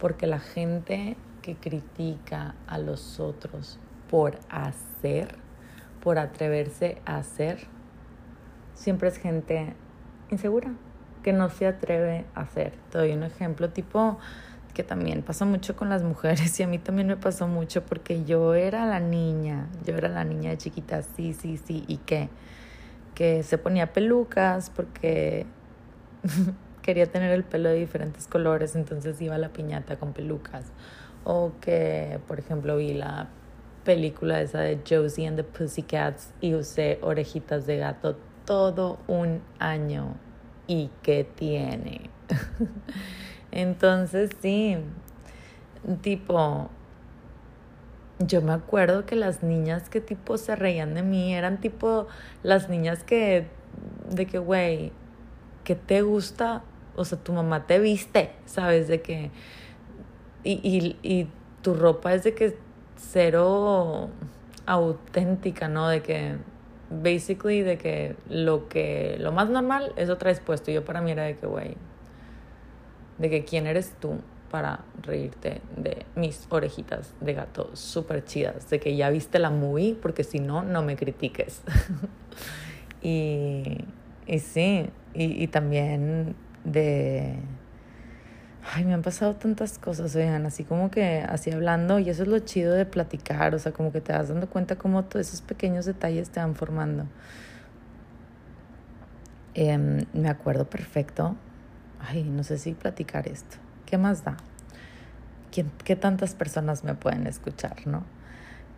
porque 0.00 0.26
la 0.26 0.40
gente 0.40 1.16
que 1.42 1.54
critica 1.54 2.54
a 2.66 2.78
los 2.78 3.20
otros 3.20 3.78
por 4.11 4.38
hacer, 4.48 5.37
por 6.02 6.18
atreverse 6.18 7.00
a 7.04 7.18
hacer, 7.18 7.66
siempre 8.74 9.09
es 9.09 9.18
gente 9.18 9.74
insegura, 10.30 10.72
que 11.22 11.33
no 11.33 11.48
se 11.50 11.66
atreve 11.66 12.24
a 12.35 12.40
hacer. 12.40 12.72
Te 12.90 12.98
doy 12.98 13.12
un 13.12 13.22
ejemplo 13.22 13.70
tipo 13.70 14.18
que 14.74 14.83
también 14.83 15.22
pasa 15.22 15.44
mucho 15.44 15.76
con 15.76 15.88
las 15.88 16.02
mujeres 16.02 16.59
y 16.61 16.62
a 16.62 16.66
mí 16.66 16.78
también 16.78 17.06
me 17.06 17.16
pasó 17.16 17.46
mucho 17.46 17.85
porque 17.85 18.24
yo 18.24 18.54
era 18.54 18.87
la 18.87 19.00
niña, 19.00 19.68
yo 19.85 19.96
era 19.96 20.09
la 20.09 20.24
niña 20.24 20.50
de 20.50 20.59
chiquita, 20.59 21.02
sí, 21.02 21.35
sí, 21.35 21.59
sí, 21.59 21.85
y 21.87 21.98
que, 21.98 22.30
que 23.20 23.42
se 23.42 23.59
ponía 23.59 23.92
pelucas 23.92 24.70
porque 24.70 25.44
quería 26.83 27.04
tener 27.04 27.30
el 27.33 27.44
pelo 27.44 27.68
de 27.68 27.74
diferentes 27.74 28.26
colores, 28.26 28.74
entonces 28.74 29.20
iba 29.20 29.35
a 29.35 29.38
la 29.38 29.50
piñata 29.50 29.98
con 29.98 30.14
pelucas. 30.14 30.64
O 31.24 31.52
que, 31.61 32.18
por 32.26 32.38
ejemplo, 32.38 32.78
vi 32.78 32.94
la 32.94 33.28
película 33.85 34.40
esa 34.40 34.61
de 34.61 34.80
Josie 34.88 35.26
and 35.26 35.37
the 35.37 35.44
Pussycats 35.44 36.33
y 36.40 36.54
usé 36.54 36.98
orejitas 37.02 37.66
de 37.66 37.76
gato 37.76 38.16
todo 38.46 38.98
un 39.06 39.42
año. 39.59 40.14
¿Y 40.66 40.88
qué 41.02 41.24
tiene? 41.24 42.09
entonces, 43.52 44.30
sí, 44.40 44.78
tipo, 46.00 46.70
yo 48.20 48.42
me 48.42 48.52
acuerdo 48.52 49.06
que 49.06 49.16
las 49.16 49.42
niñas 49.42 49.88
que 49.88 50.00
tipo 50.00 50.38
se 50.38 50.54
reían 50.56 50.94
de 50.94 51.02
mí 51.02 51.35
eran 51.35 51.61
tipo 51.61 52.06
las 52.42 52.68
niñas 52.68 53.02
que, 53.02 53.46
de 54.09 54.26
que, 54.26 54.38
güey, 54.38 54.92
¿qué 55.64 55.74
te 55.74 56.02
gusta 56.02 56.62
o 56.96 57.04
sea, 57.04 57.18
tu 57.18 57.33
mamá 57.33 57.66
te 57.66 57.78
viste, 57.78 58.30
¿sabes? 58.44 58.88
De 58.88 59.00
que... 59.00 59.30
Y, 60.44 60.61
y, 60.62 60.96
y 61.02 61.28
tu 61.62 61.74
ropa 61.74 62.14
es 62.14 62.24
de 62.24 62.35
que 62.35 62.56
cero 62.96 64.11
auténtica, 64.66 65.68
¿no? 65.68 65.88
De 65.88 66.02
que 66.02 66.37
basically 66.90 67.62
de 67.62 67.78
que 67.78 68.16
lo 68.28 68.68
que 68.68 69.16
lo 69.20 69.33
más 69.33 69.48
normal 69.48 69.92
eso 69.96 70.16
traes 70.18 70.40
puesto. 70.40 70.70
Yo 70.70 70.85
para 70.85 71.00
mí 71.00 71.11
era 71.11 71.24
de 71.24 71.37
que, 71.37 71.46
güey, 71.46 71.76
de 73.18 73.30
que 73.30 73.44
quién 73.44 73.66
eres 73.66 73.94
tú 74.00 74.18
para 74.50 74.80
reírte 75.02 75.60
de 75.76 76.04
mis 76.16 76.46
orejitas 76.50 77.14
de 77.20 77.34
gato 77.34 77.70
súper 77.74 78.24
chidas, 78.24 78.68
de 78.68 78.80
que 78.80 78.96
ya 78.96 79.10
viste 79.10 79.38
la 79.38 79.50
movie, 79.50 79.94
porque 79.94 80.24
si 80.24 80.40
no, 80.40 80.62
no 80.62 80.82
me 80.82 80.96
critiques. 80.96 81.62
y, 83.02 83.84
y 84.26 84.38
sí, 84.40 84.90
y, 85.14 85.42
y 85.42 85.46
también 85.48 86.34
de... 86.64 87.36
Ay, 88.72 88.84
me 88.84 88.92
han 88.92 89.02
pasado 89.02 89.34
tantas 89.34 89.78
cosas, 89.78 90.14
oigan, 90.14 90.44
así 90.44 90.64
como 90.64 90.90
que 90.90 91.20
así 91.20 91.50
hablando, 91.50 91.98
y 91.98 92.10
eso 92.10 92.22
es 92.24 92.28
lo 92.28 92.38
chido 92.40 92.74
de 92.74 92.84
platicar, 92.84 93.54
o 93.54 93.58
sea, 93.58 93.72
como 93.72 93.90
que 93.90 94.02
te 94.02 94.12
vas 94.12 94.28
dando 94.28 94.48
cuenta 94.48 94.76
cómo 94.76 95.02
todos 95.04 95.28
esos 95.28 95.40
pequeños 95.40 95.86
detalles 95.86 96.28
te 96.28 96.40
van 96.40 96.54
formando. 96.54 97.06
Em, 99.54 100.04
me 100.12 100.28
acuerdo 100.28 100.68
perfecto, 100.68 101.36
ay, 102.00 102.22
no 102.22 102.44
sé 102.44 102.58
si 102.58 102.74
platicar 102.74 103.26
esto, 103.28 103.56
¿qué 103.90 103.98
más 103.98 104.24
da? 104.24 104.37
¿Qué, 105.50 105.66
¿Qué 105.85 105.96
tantas 105.96 106.35
personas 106.35 106.85
me 106.85 106.94
pueden 106.94 107.26
escuchar, 107.26 107.87
no? 107.87 108.05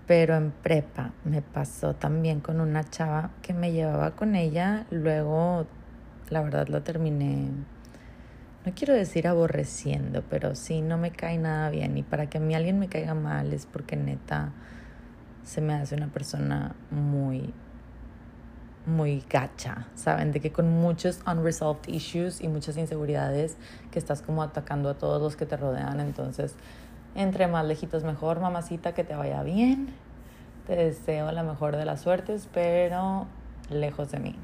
Pero 0.07 0.35
en 0.37 0.51
prepa 0.51 1.13
me 1.25 1.43
pasó 1.43 1.95
también 1.95 2.41
con 2.41 2.61
una 2.61 2.83
chava 2.83 3.31
que 3.43 3.53
me 3.53 3.73
llevaba 3.73 4.13
con 4.13 4.35
ella, 4.35 4.87
luego 4.91 5.67
la 6.31 6.41
verdad 6.41 6.69
la 6.69 6.83
terminé, 6.83 7.51
no 8.65 8.73
quiero 8.75 8.95
decir 8.95 9.29
aborreciendo, 9.29 10.23
pero 10.31 10.55
sí, 10.55 10.81
no 10.81 10.97
me 10.97 11.11
cae 11.11 11.37
nada 11.37 11.69
bien. 11.69 11.99
Y 11.99 12.03
para 12.03 12.31
que 12.31 12.39
a 12.39 12.41
mí 12.41 12.55
alguien 12.55 12.79
me 12.79 12.89
caiga 12.89 13.15
mal 13.15 13.53
es 13.53 13.67
porque 13.67 13.97
neta 13.97 14.53
se 15.45 15.61
me 15.61 15.75
hace 15.75 15.95
una 15.97 16.07
persona 16.09 16.75
muy, 16.91 17.53
muy 18.87 19.25
gacha, 19.31 19.87
¿saben? 19.95 20.33
De 20.33 20.41
que 20.41 20.53
con 20.53 20.69
muchos 20.71 21.21
unresolved 21.27 21.89
issues 21.89 22.41
y 22.41 22.49
muchas 22.49 22.77
inseguridades 22.77 23.57
que 23.91 23.99
estás 23.99 24.23
como 24.23 24.43
atacando 24.43 24.89
a 24.89 24.95
todos 24.95 25.21
los 25.21 25.37
que 25.37 25.47
te 25.47 25.57
rodean. 25.57 26.01
Entonces, 26.01 26.55
entre 27.15 27.47
más 27.47 27.65
lejitos 27.65 28.05
mejor, 28.05 28.41
mamacita, 28.41 28.95
que 28.95 29.05
te 29.05 29.15
vaya 29.15 29.43
bien. 29.43 29.95
Te 30.67 30.77
deseo 30.77 31.31
la 31.33 31.43
mejor 31.43 31.77
de 31.77 31.85
las 31.85 32.01
suertes, 32.01 32.49
pero 32.53 33.27
lejos 33.71 34.11
de 34.11 34.21
mí 34.21 34.37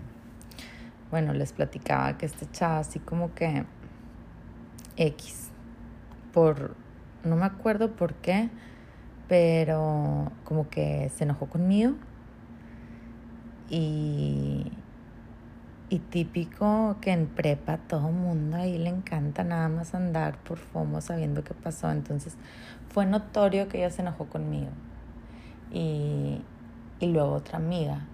bueno, 1.11 1.33
les 1.33 1.53
platicaba 1.53 2.18
que 2.18 2.27
este 2.27 2.46
chava 2.51 2.79
así 2.79 2.98
como 2.98 3.35
que 3.35 3.64
X, 4.96 5.51
por, 6.33 6.74
no 7.24 7.37
me 7.37 7.46
acuerdo 7.46 7.92
por 7.92 8.14
qué, 8.14 8.51
pero 9.27 10.31
como 10.44 10.68
que 10.68 11.11
se 11.14 11.24
enojó 11.24 11.46
conmigo 11.46 11.94
y, 13.71 14.71
y 15.91 15.99
típico 15.99 16.97
que 17.01 17.13
en 17.13 17.27
prepa 17.27 17.79
todo 17.79 18.11
mundo 18.11 18.57
ahí 18.57 18.79
le 18.79 18.91
encanta 18.91 19.45
nada 19.45 19.69
más 19.69 19.95
andar 19.95 20.39
por 20.39 20.59
FOMO 20.59 21.01
sabiendo 21.01 21.45
qué 21.45 21.55
pasó, 21.55 21.91
entonces 21.91 22.37
fue 22.91 23.07
notorio 23.07 23.69
que 23.69 23.79
ella 23.79 23.91
se 23.91 24.03
enojó 24.03 24.27
conmigo 24.27 24.71
y, 25.73 26.43
y 27.01 27.07
luego 27.07 27.33
otra 27.33 27.59
amiga 27.59 28.07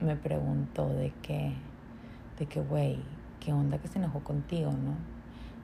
me 0.00 0.16
preguntó 0.16 0.88
de 0.88 1.12
qué 1.22 1.54
de 2.38 2.46
que, 2.46 2.60
güey, 2.60 2.98
¿qué 3.40 3.52
onda 3.52 3.78
que 3.78 3.88
se 3.88 3.98
enojó 3.98 4.20
contigo, 4.20 4.70
no? 4.72 4.94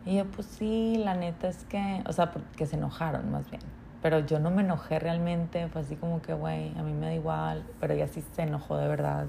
Y 0.05 0.17
yo, 0.17 0.27
pues 0.27 0.47
sí, 0.47 0.97
la 0.99 1.15
neta 1.15 1.49
es 1.49 1.65
que, 1.65 2.03
o 2.07 2.13
sea, 2.13 2.31
porque 2.31 2.67
se 2.67 2.77
enojaron 2.77 3.31
más 3.31 3.51
bien. 3.51 3.63
Pero 4.03 4.21
yo 4.21 4.39
no 4.39 4.51
me 4.51 4.63
enojé 4.63 4.99
realmente, 4.99 5.69
fue 5.69 5.83
así 5.83 5.97
como 5.97 6.23
que, 6.23 6.33
güey, 6.33 6.77
a 6.79 6.83
mí 6.83 6.93
me 6.93 7.07
da 7.07 7.15
igual, 7.15 7.65
pero 7.81 7.95
ella 7.95 8.07
sí 8.07 8.23
se 8.35 8.43
enojó 8.43 8.77
de 8.77 8.87
verdad. 8.87 9.27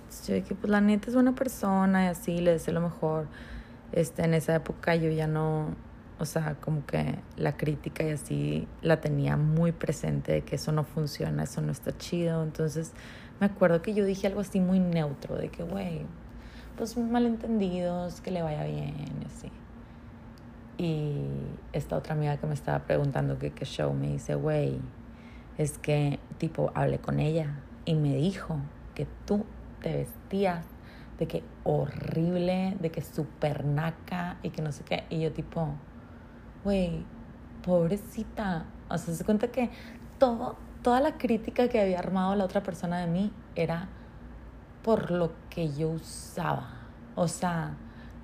Entonces 0.00 0.26
yo 0.26 0.34
dije, 0.34 0.54
pues 0.54 0.70
la 0.70 0.80
neta 0.80 1.08
es 1.08 1.14
buena 1.14 1.34
persona 1.34 2.04
y 2.04 2.08
así, 2.08 2.38
le 2.40 2.52
deseo 2.52 2.74
lo 2.74 2.80
mejor. 2.80 3.28
Este, 3.92 4.24
en 4.24 4.34
esa 4.34 4.54
época 4.54 4.96
yo 4.96 5.10
ya 5.10 5.26
no, 5.26 5.74
o 6.18 6.24
sea, 6.24 6.56
como 6.60 6.84
que 6.84 7.16
la 7.36 7.56
crítica 7.56 8.02
y 8.02 8.10
así 8.10 8.68
la 8.82 9.00
tenía 9.00 9.36
muy 9.36 9.72
presente 9.72 10.32
de 10.32 10.42
que 10.42 10.56
eso 10.56 10.72
no 10.72 10.84
funciona, 10.84 11.44
eso 11.44 11.60
no 11.60 11.70
está 11.70 11.96
chido. 11.96 12.42
Entonces 12.42 12.92
me 13.40 13.46
acuerdo 13.46 13.82
que 13.82 13.94
yo 13.94 14.04
dije 14.04 14.26
algo 14.26 14.40
así 14.40 14.60
muy 14.60 14.80
neutro, 14.80 15.36
de 15.36 15.48
que, 15.48 15.62
güey, 15.62 16.06
pues 16.76 16.96
malentendidos, 16.96 18.20
que 18.20 18.30
le 18.30 18.42
vaya 18.42 18.64
bien 18.64 18.94
y 19.22 19.26
así. 19.26 19.50
Y 20.78 21.26
esta 21.72 21.96
otra 21.96 22.14
amiga 22.14 22.36
que 22.36 22.46
me 22.46 22.54
estaba 22.54 22.78
preguntando 22.86 23.38
que 23.38 23.50
qué 23.50 23.64
show 23.64 23.92
me 23.92 24.12
dice, 24.12 24.36
güey, 24.36 24.80
es 25.58 25.76
que 25.76 26.20
tipo 26.38 26.70
hablé 26.74 27.00
con 27.00 27.18
ella 27.18 27.58
y 27.84 27.94
me 27.94 28.14
dijo 28.14 28.58
que 28.94 29.06
tú 29.26 29.44
te 29.80 29.92
vestías 29.92 30.64
de 31.18 31.26
que 31.26 31.42
horrible, 31.64 32.76
de 32.80 32.90
que 32.90 33.02
super 33.02 33.64
naca 33.64 34.38
y 34.44 34.50
que 34.50 34.62
no 34.62 34.70
sé 34.70 34.84
qué. 34.84 35.04
Y 35.10 35.20
yo 35.20 35.32
tipo, 35.32 35.74
güey, 36.62 37.04
pobrecita. 37.64 38.66
O 38.88 38.96
sea, 38.98 39.14
se 39.14 39.24
cuenta 39.24 39.48
que 39.48 39.70
todo, 40.18 40.56
toda 40.82 41.00
la 41.00 41.18
crítica 41.18 41.68
que 41.68 41.80
había 41.80 41.98
armado 41.98 42.36
la 42.36 42.44
otra 42.44 42.62
persona 42.62 43.00
de 43.00 43.08
mí 43.08 43.32
era 43.56 43.88
por 44.84 45.10
lo 45.10 45.32
que 45.50 45.72
yo 45.74 45.90
usaba. 45.90 46.70
O 47.16 47.26
sea, 47.26 47.76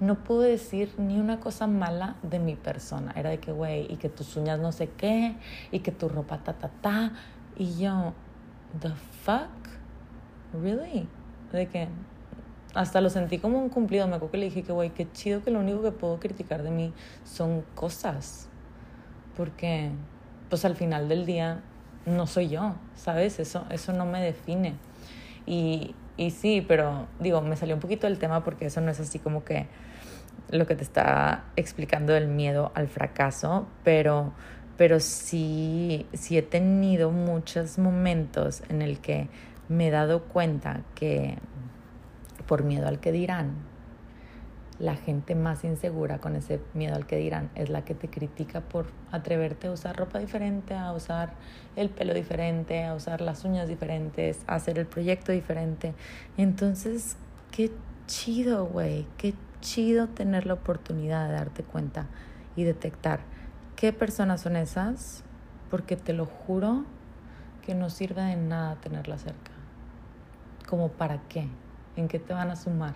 no 0.07 0.23
pude 0.25 0.51
decir 0.51 0.95
ni 0.99 1.19
una 1.19 1.41
cosa 1.41 1.67
mala 1.67 2.17
de 2.23 2.39
mi 2.39 2.57
persona. 2.57 3.13
Era 3.17 3.31
de 3.31 3.39
que, 3.39 3.53
güey, 3.53 3.93
y 3.93 3.97
que 3.97 4.09
tus 4.09 4.37
uñas 4.37 4.61
no 4.61 4.73
sé 4.73 4.89
qué, 4.91 5.37
y 5.71 5.81
que 5.81 5.93
tu 5.93 6.09
ropa 6.09 6.39
ta, 6.39 6.55
ta, 6.55 6.71
ta. 6.81 7.13
Y 7.57 7.79
yo, 7.79 8.13
¿the 8.81 8.91
fuck? 9.25 9.51
¿Really? 10.63 11.09
de 11.57 11.67
que 11.67 11.89
hasta 12.75 13.01
lo 13.01 13.11
sentí 13.11 13.39
como 13.39 13.59
un 13.59 13.69
cumplido. 13.69 14.07
Me 14.07 14.17
acuerdo 14.17 14.33
que 14.33 14.39
le 14.39 14.45
dije 14.47 14.63
que, 14.63 14.73
güey, 14.73 14.91
qué 14.91 15.11
chido 15.13 15.43
que 15.43 15.51
lo 15.51 15.61
único 15.61 15.83
que 15.83 15.93
puedo 15.93 16.19
criticar 16.19 16.63
de 16.63 16.71
mí 16.71 16.93
son 17.25 17.65
cosas. 17.75 18.49
Porque, 19.37 19.91
pues 20.49 20.65
al 20.65 20.77
final 20.77 21.09
del 21.09 21.25
día, 21.27 21.63
no 22.07 22.27
soy 22.27 22.49
yo, 22.49 22.75
¿sabes? 22.97 23.39
Eso, 23.39 23.65
eso 23.71 23.93
no 23.93 24.05
me 24.07 24.21
define. 24.21 24.75
Y, 25.47 25.95
y 26.17 26.31
sí, 26.31 26.65
pero 26.67 27.07
digo, 27.21 27.41
me 27.41 27.57
salió 27.57 27.75
un 27.75 27.81
poquito 27.81 28.07
del 28.07 28.19
tema 28.19 28.45
porque 28.45 28.67
eso 28.67 28.81
no 28.81 28.91
es 28.91 29.01
así 29.01 29.19
como 29.19 29.45
que 29.45 29.67
lo 30.51 30.67
que 30.67 30.75
te 30.75 30.83
está 30.83 31.45
explicando 31.57 32.15
el 32.15 32.29
miedo 32.29 32.73
al 32.75 32.89
fracaso, 32.89 33.67
pero, 33.83 34.33
pero 34.77 35.01
sí, 35.01 36.07
sí 36.13 36.39
he 36.39 36.43
tenido 36.43 37.11
muchos 37.11 37.79
momentos 37.79 38.63
en 38.69 38.83
el 38.83 38.99
que 38.99 39.29
me 39.69 39.89
he 39.89 39.91
dado 39.91 40.25
cuenta 40.25 40.83
que 40.95 41.39
por 42.47 42.63
miedo 42.63 42.87
al 42.87 43.01
que 43.01 43.13
dirán, 43.13 43.55
la 44.79 44.97
gente 44.97 45.35
más 45.35 45.65
insegura 45.65 46.19
con 46.19 46.35
ese 46.35 46.61
miedo 46.75 46.97
al 46.97 47.07
que 47.07 47.17
dirán 47.17 47.51
es 47.55 47.71
la 47.71 47.85
que 47.85 47.95
te 47.95 48.09
critica 48.09 48.61
por 48.61 48.87
atreverte 49.13 49.69
a 49.69 49.71
usar 49.71 49.97
ropa 49.97 50.19
diferente, 50.19 50.75
a 50.75 50.93
usar 50.93 51.35
el 51.77 51.91
pelo 51.91 52.13
diferente, 52.13 52.85
a 52.85 52.95
usar 52.95 53.21
las 53.21 53.45
uñas 53.45 53.69
diferentes, 53.69 54.41
a 54.47 54.57
hacer 54.57 54.79
el 54.79 54.87
proyecto 54.87 55.33
diferente. 55.33 55.95
Entonces, 56.37 57.17
qué 57.53 57.71
chido, 58.07 58.67
güey, 58.67 59.07
qué 59.17 59.35
chido 59.65 60.09
tener 60.09 60.47
la 60.47 60.55
oportunidad 60.55 61.27
de 61.27 61.33
darte 61.33 61.65
cuenta 61.65 62.07
y 62.55 62.65
detectar 62.65 63.21
qué 63.75 63.93
personas 63.93 64.43
son 64.43 64.57
esas, 64.57 65.25
porque 65.71 65.97
te 65.97 66.13
lo 66.13 66.27
juro 66.27 66.85
que 67.65 67.75
no 67.75 67.91
sirve 67.91 68.23
de 68.23 68.37
nada 68.37 68.77
tenerla 68.77 69.19
cerca. 69.19 69.51
¿Como 70.69 70.91
para 70.91 71.23
qué? 71.29 71.49
¿En 71.97 72.09
qué 72.09 72.19
te 72.19 72.35
van 72.35 72.51
a 72.51 72.57
sumar? 72.57 72.95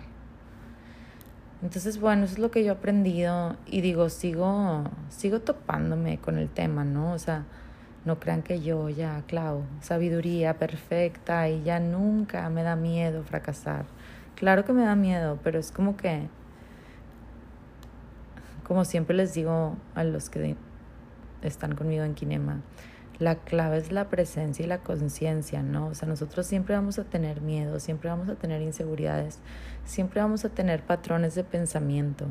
Entonces, 1.61 1.99
bueno, 1.99 2.23
eso 2.23 2.35
es 2.35 2.39
lo 2.39 2.51
que 2.51 2.63
yo 2.63 2.71
he 2.71 2.75
aprendido 2.75 3.57
y 3.65 3.81
digo, 3.81 4.09
sigo, 4.09 4.85
sigo 5.09 5.41
topándome 5.41 6.19
con 6.19 6.37
el 6.37 6.49
tema, 6.49 6.85
¿no? 6.85 7.11
O 7.11 7.19
sea, 7.19 7.43
no 8.05 8.19
crean 8.19 8.43
que 8.43 8.61
yo 8.61 8.89
ya, 8.89 9.23
claro, 9.27 9.63
sabiduría 9.81 10.57
perfecta 10.57 11.49
y 11.49 11.63
ya 11.63 11.81
nunca 11.81 12.49
me 12.49 12.63
da 12.63 12.77
miedo 12.77 13.23
fracasar. 13.23 13.85
Claro 14.35 14.63
que 14.63 14.71
me 14.71 14.83
da 14.83 14.95
miedo, 14.95 15.37
pero 15.43 15.59
es 15.59 15.73
como 15.73 15.97
que, 15.97 16.29
como 18.69 18.85
siempre 18.85 19.15
les 19.15 19.33
digo 19.33 19.75
a 19.95 20.03
los 20.03 20.29
que 20.29 20.55
están 21.41 21.73
conmigo 21.75 22.03
en 22.03 22.13
Kinema, 22.13 22.61
la 23.17 23.33
clave 23.33 23.79
es 23.79 23.91
la 23.91 24.09
presencia 24.09 24.63
y 24.63 24.67
la 24.67 24.77
conciencia, 24.77 25.63
¿no? 25.63 25.87
O 25.87 25.95
sea, 25.95 26.07
nosotros 26.07 26.45
siempre 26.45 26.75
vamos 26.75 26.99
a 26.99 27.03
tener 27.03 27.41
miedo, 27.41 27.79
siempre 27.79 28.11
vamos 28.11 28.29
a 28.29 28.35
tener 28.35 28.61
inseguridades, 28.61 29.39
siempre 29.85 30.21
vamos 30.21 30.45
a 30.45 30.49
tener 30.49 30.83
patrones 30.83 31.33
de 31.33 31.43
pensamiento, 31.43 32.27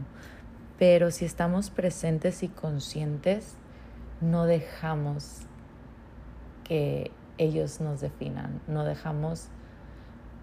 pero 0.78 1.10
si 1.10 1.24
estamos 1.24 1.70
presentes 1.70 2.44
y 2.44 2.48
conscientes, 2.48 3.56
no 4.20 4.46
dejamos 4.46 5.40
que 6.62 7.10
ellos 7.36 7.80
nos 7.80 8.00
definan, 8.00 8.60
no 8.68 8.84
dejamos, 8.84 9.48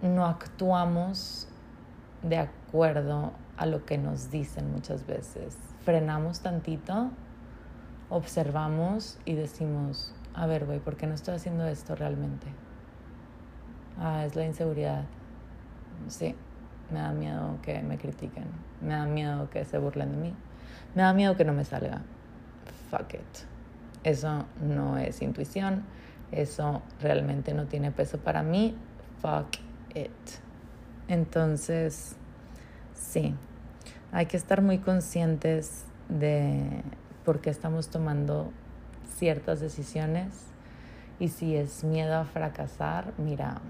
no 0.02 0.26
actuamos 0.26 1.48
de 2.22 2.36
acuerdo 2.38 3.32
a 3.56 3.66
lo 3.66 3.86
que 3.86 3.98
nos 3.98 4.30
dicen 4.30 4.70
muchas 4.74 5.08
veces. 5.08 5.56
Frenamos 5.86 6.40
tantito, 6.40 7.12
observamos 8.10 9.20
y 9.24 9.36
decimos, 9.36 10.16
a 10.34 10.48
ver, 10.48 10.66
güey, 10.66 10.80
¿por 10.80 10.98
qué 10.98 11.06
no 11.06 11.14
estoy 11.14 11.36
haciendo 11.36 11.68
esto 11.68 11.96
realmente? 11.96 12.48
Ah, 14.00 14.26
es 14.26 14.36
la 14.36 14.46
inseguridad. 14.46 15.04
Sí, 16.08 16.36
me 16.92 17.00
da 17.00 17.12
miedo 17.12 17.60
que 17.62 17.84
me 17.84 18.00
critiquen, 18.00 18.46
me 18.82 18.94
da 18.94 19.06
miedo 19.06 19.48
que 19.52 19.64
se 19.64 19.78
burlen 19.78 20.12
de 20.12 20.18
mí, 20.18 20.34
me 20.96 21.04
da 21.04 21.14
miedo 21.14 21.38
que 21.38 21.46
no 21.46 21.54
me 21.54 21.64
salga. 21.64 22.02
Fuck 22.90 23.14
it. 23.14 23.46
Eso 24.04 24.46
no 24.62 24.98
es 24.98 25.22
intuición, 25.22 25.84
eso 26.32 26.82
realmente 27.00 27.54
no 27.54 27.66
tiene 27.66 27.92
peso 27.92 28.18
para 28.18 28.42
mí. 28.42 28.76
Fuck 29.22 29.60
it. 29.96 30.12
Entonces, 31.08 32.16
sí, 32.96 33.36
hay 34.12 34.26
que 34.28 34.38
estar 34.38 34.62
muy 34.62 34.80
conscientes 34.80 35.86
de 36.10 36.84
por 37.24 37.42
qué 37.42 37.50
estamos 37.50 37.90
tomando 37.90 38.52
ciertas 39.18 39.60
decisiones 39.60 40.34
y 41.20 41.30
si 41.30 41.56
es 41.56 41.84
miedo 41.84 42.16
a 42.16 42.26
fracasar, 42.26 43.14
mira, 43.18 43.62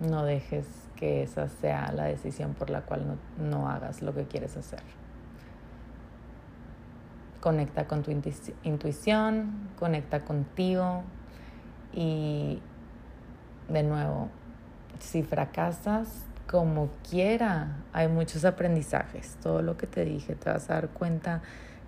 no 0.00 0.24
dejes 0.24 0.66
que 0.96 1.22
esa 1.22 1.48
sea 1.48 1.92
la 1.92 2.04
decisión 2.04 2.54
por 2.54 2.70
la 2.70 2.82
cual 2.82 3.06
no, 3.06 3.50
no 3.50 3.68
hagas 3.68 4.02
lo 4.02 4.14
que 4.14 4.24
quieres 4.24 4.56
hacer. 4.56 4.82
Conecta 7.40 7.86
con 7.86 8.02
tu 8.02 8.10
intuición, 8.64 9.68
conecta 9.78 10.20
contigo 10.20 11.02
y 11.92 12.60
de 13.68 13.82
nuevo, 13.82 14.28
si 14.98 15.22
fracasas, 15.22 16.24
como 16.48 16.88
quiera, 17.08 17.76
hay 17.92 18.08
muchos 18.08 18.44
aprendizajes. 18.46 19.36
Todo 19.42 19.60
lo 19.60 19.76
que 19.76 19.86
te 19.86 20.04
dije, 20.04 20.34
te 20.34 20.50
vas 20.50 20.70
a 20.70 20.74
dar 20.74 20.88
cuenta 20.88 21.42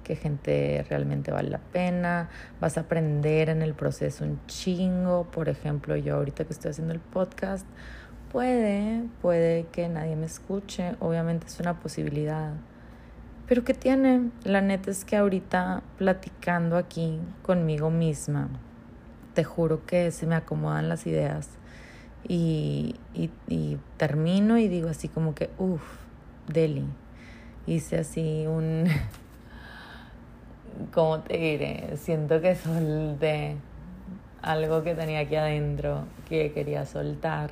que 0.04 0.16
gente 0.16 0.84
realmente 0.88 1.30
vale 1.30 1.48
la 1.48 1.58
pena, 1.58 2.28
vas 2.60 2.76
a 2.76 2.82
aprender 2.82 3.48
en 3.48 3.62
el 3.62 3.74
proceso 3.74 4.24
un 4.24 4.38
chingo. 4.46 5.24
Por 5.30 5.48
ejemplo, 5.48 5.96
yo 5.96 6.16
ahorita 6.16 6.44
que 6.44 6.52
estoy 6.52 6.72
haciendo 6.72 6.92
el 6.92 7.00
podcast, 7.00 7.66
puede, 8.30 9.04
puede 9.22 9.64
que 9.72 9.88
nadie 9.88 10.14
me 10.14 10.26
escuche, 10.26 10.94
obviamente 11.00 11.46
es 11.46 11.58
una 11.58 11.80
posibilidad. 11.80 12.52
Pero 13.48 13.64
¿qué 13.64 13.72
tiene? 13.72 14.30
La 14.44 14.60
neta 14.60 14.90
es 14.90 15.06
que 15.06 15.16
ahorita 15.16 15.82
platicando 15.96 16.76
aquí 16.76 17.18
conmigo 17.42 17.90
misma, 17.90 18.48
te 19.34 19.42
juro 19.42 19.86
que 19.86 20.10
se 20.10 20.26
me 20.26 20.34
acomodan 20.34 20.88
las 20.88 21.06
ideas 21.06 21.59
y, 22.28 22.94
y, 23.14 23.30
y 23.48 23.78
termino 23.96 24.58
y 24.58 24.68
digo 24.68 24.88
así 24.88 25.08
como 25.08 25.34
que, 25.34 25.50
uff, 25.58 25.82
Deli. 26.46 26.84
Hice 27.66 27.98
así 27.98 28.46
un, 28.46 28.84
¿cómo 30.92 31.20
te 31.20 31.36
diré? 31.36 31.96
Siento 31.96 32.40
que 32.40 32.56
solté 32.56 33.56
algo 34.42 34.82
que 34.82 34.94
tenía 34.94 35.20
aquí 35.20 35.36
adentro 35.36 36.04
que 36.28 36.52
quería 36.52 36.86
soltar. 36.86 37.50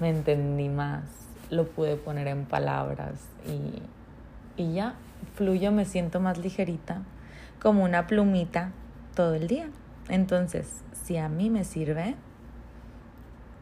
Me 0.00 0.10
entendí 0.10 0.68
más, 0.68 1.04
lo 1.50 1.68
pude 1.68 1.96
poner 1.96 2.28
en 2.28 2.44
palabras 2.44 3.28
y, 3.46 4.62
y 4.62 4.74
ya, 4.74 4.94
fluyo, 5.34 5.72
me 5.72 5.84
siento 5.84 6.20
más 6.20 6.38
ligerita, 6.38 7.02
como 7.60 7.84
una 7.84 8.06
plumita 8.06 8.72
todo 9.14 9.34
el 9.34 9.46
día. 9.46 9.68
Entonces, 10.08 10.68
si 11.04 11.16
a 11.16 11.28
mí 11.28 11.50
me 11.50 11.64
sirve, 11.64 12.16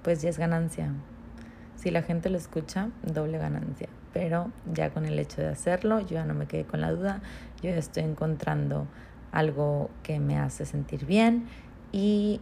pues 0.03 0.23
ya 0.23 0.31
es 0.31 0.39
ganancia. 0.39 0.93
Si 1.77 1.91
la 1.91 2.03
gente 2.03 2.29
lo 2.31 2.37
escucha, 2.37 2.91
doble 3.03 3.39
ganancia. 3.39 3.89
Pero 4.13 4.51
ya 4.73 4.91
con 4.91 5.07
el 5.07 5.19
hecho 5.19 5.41
de 5.41 5.49
hacerlo, 5.49 6.01
yo 6.01 6.09
ya 6.09 6.25
no 6.25 6.35
me 6.35 6.47
quedé 6.47 6.65
con 6.65 6.81
la 6.81 6.91
duda, 6.91 7.23
yo 7.63 7.71
ya 7.71 7.77
estoy 7.77 8.03
encontrando 8.03 8.87
algo 9.33 9.91
que 10.03 10.19
me 10.19 10.39
hace 10.39 10.67
sentir 10.67 11.07
bien 11.07 11.47
y 11.93 12.41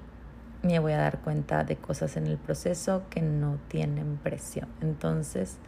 me 0.63 0.79
voy 0.79 0.93
a 0.93 0.99
dar 0.99 1.21
cuenta 1.21 1.65
de 1.65 1.77
cosas 1.77 2.17
en 2.17 2.27
el 2.27 2.39
proceso 2.39 3.03
que 3.11 3.23
no 3.23 3.59
tienen 3.69 4.17
precio. 4.17 4.67
Entonces, 4.81 5.59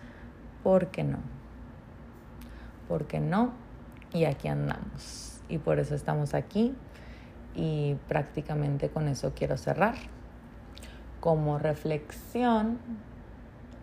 ¿por 0.62 0.88
qué 0.88 1.04
no? 1.04 1.18
¿Por 2.88 3.06
qué 3.06 3.20
no? 3.20 3.52
Y 4.12 4.24
aquí 4.24 4.48
andamos. 4.48 5.40
Y 5.48 5.58
por 5.58 5.78
eso 5.78 5.94
estamos 5.94 6.34
aquí 6.34 6.74
y 7.54 7.96
prácticamente 8.08 8.88
con 8.88 9.06
eso 9.06 9.32
quiero 9.34 9.56
cerrar. 9.56 9.94
Como 11.20 11.58
reflexión, 11.58 12.78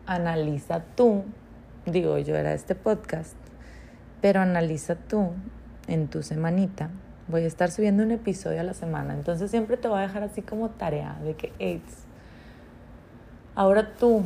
analiza 0.07 0.81
tú, 0.95 1.23
digo 1.85 2.17
yo 2.17 2.35
era 2.35 2.53
este 2.53 2.73
podcast, 2.73 3.35
pero 4.21 4.41
analiza 4.41 4.95
tú 4.95 5.31
en 5.88 6.07
tu 6.07 6.23
semanita. 6.23 6.89
Voy 7.27 7.43
a 7.43 7.47
estar 7.47 7.69
subiendo 7.69 8.03
un 8.03 8.11
episodio 8.11 8.61
a 8.61 8.63
la 8.63 8.73
semana, 8.73 9.13
entonces 9.13 9.51
siempre 9.51 9.77
te 9.77 9.88
voy 9.88 9.99
a 9.99 10.01
dejar 10.01 10.23
así 10.23 10.41
como 10.41 10.69
tarea 10.69 11.17
de 11.23 11.35
que, 11.35 11.53
AIDS, 11.59 12.05
ahora 13.53 13.93
tú 13.95 14.23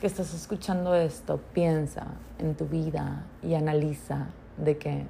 que 0.00 0.06
estás 0.06 0.34
escuchando 0.34 0.94
esto, 0.94 1.40
piensa 1.54 2.06
en 2.38 2.54
tu 2.54 2.66
vida 2.66 3.24
y 3.42 3.54
analiza 3.54 4.26
de 4.58 4.76
que 4.76 5.06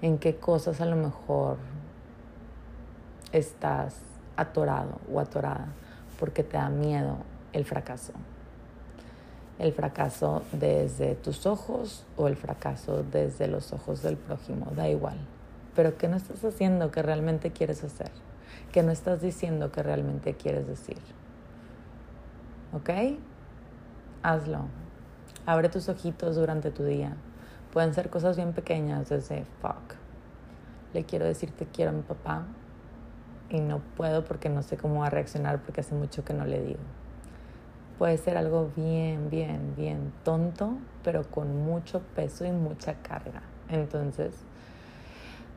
en 0.00 0.18
qué 0.18 0.36
cosas 0.36 0.80
a 0.80 0.86
lo 0.86 0.96
mejor 0.96 1.58
estás 3.32 3.96
atorado 4.36 5.00
o 5.12 5.20
atorada 5.20 5.66
porque 6.20 6.44
te 6.44 6.58
da 6.58 6.68
miedo 6.68 7.16
el 7.52 7.64
fracaso. 7.64 8.12
El 9.58 9.72
fracaso 9.72 10.42
desde 10.52 11.16
tus 11.16 11.46
ojos 11.46 12.04
o 12.16 12.28
el 12.28 12.36
fracaso 12.36 13.02
desde 13.02 13.48
los 13.48 13.72
ojos 13.72 14.02
del 14.02 14.16
prójimo, 14.16 14.70
da 14.76 14.88
igual. 14.88 15.18
Pero 15.74 15.98
¿qué 15.98 16.06
no 16.08 16.16
estás 16.16 16.44
haciendo 16.44 16.90
que 16.90 17.02
realmente 17.02 17.50
quieres 17.50 17.82
hacer? 17.82 18.10
¿Qué 18.70 18.82
no 18.82 18.92
estás 18.92 19.20
diciendo 19.20 19.72
que 19.72 19.82
realmente 19.82 20.34
quieres 20.34 20.66
decir? 20.66 20.98
¿Ok? 22.72 22.90
hazlo. 24.22 24.66
Abre 25.46 25.70
tus 25.70 25.88
ojitos 25.88 26.36
durante 26.36 26.70
tu 26.70 26.84
día. 26.84 27.16
Pueden 27.72 27.94
ser 27.94 28.10
cosas 28.10 28.36
bien 28.36 28.52
pequeñas, 28.52 29.08
desde 29.08 29.44
fuck. 29.62 29.94
Le 30.92 31.04
quiero 31.04 31.24
decir 31.24 31.50
te 31.52 31.66
quiero 31.66 31.90
a 31.90 31.94
mi 31.94 32.02
papá 32.02 32.44
y 33.50 33.60
no 33.60 33.80
puedo 33.96 34.24
porque 34.24 34.48
no 34.48 34.62
sé 34.62 34.76
cómo 34.76 35.00
va 35.00 35.08
a 35.08 35.10
reaccionar 35.10 35.60
porque 35.60 35.80
hace 35.80 35.94
mucho 35.94 36.24
que 36.24 36.32
no 36.32 36.44
le 36.44 36.62
digo. 36.62 36.80
Puede 37.98 38.16
ser 38.16 38.38
algo 38.38 38.70
bien, 38.76 39.28
bien, 39.28 39.74
bien 39.76 40.12
tonto, 40.24 40.78
pero 41.04 41.24
con 41.24 41.64
mucho 41.64 42.00
peso 42.14 42.46
y 42.46 42.52
mucha 42.52 42.94
carga. 42.94 43.42
Entonces, 43.68 44.34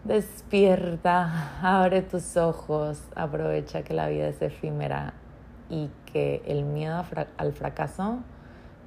despierta, 0.04 1.60
abre 1.62 2.02
tus 2.02 2.36
ojos, 2.36 3.02
aprovecha 3.16 3.84
que 3.84 3.94
la 3.94 4.10
vida 4.10 4.28
es 4.28 4.42
efímera 4.42 5.14
y 5.70 5.90
que 6.12 6.42
el 6.46 6.66
miedo 6.66 7.04
al 7.38 7.54
fracaso 7.54 8.18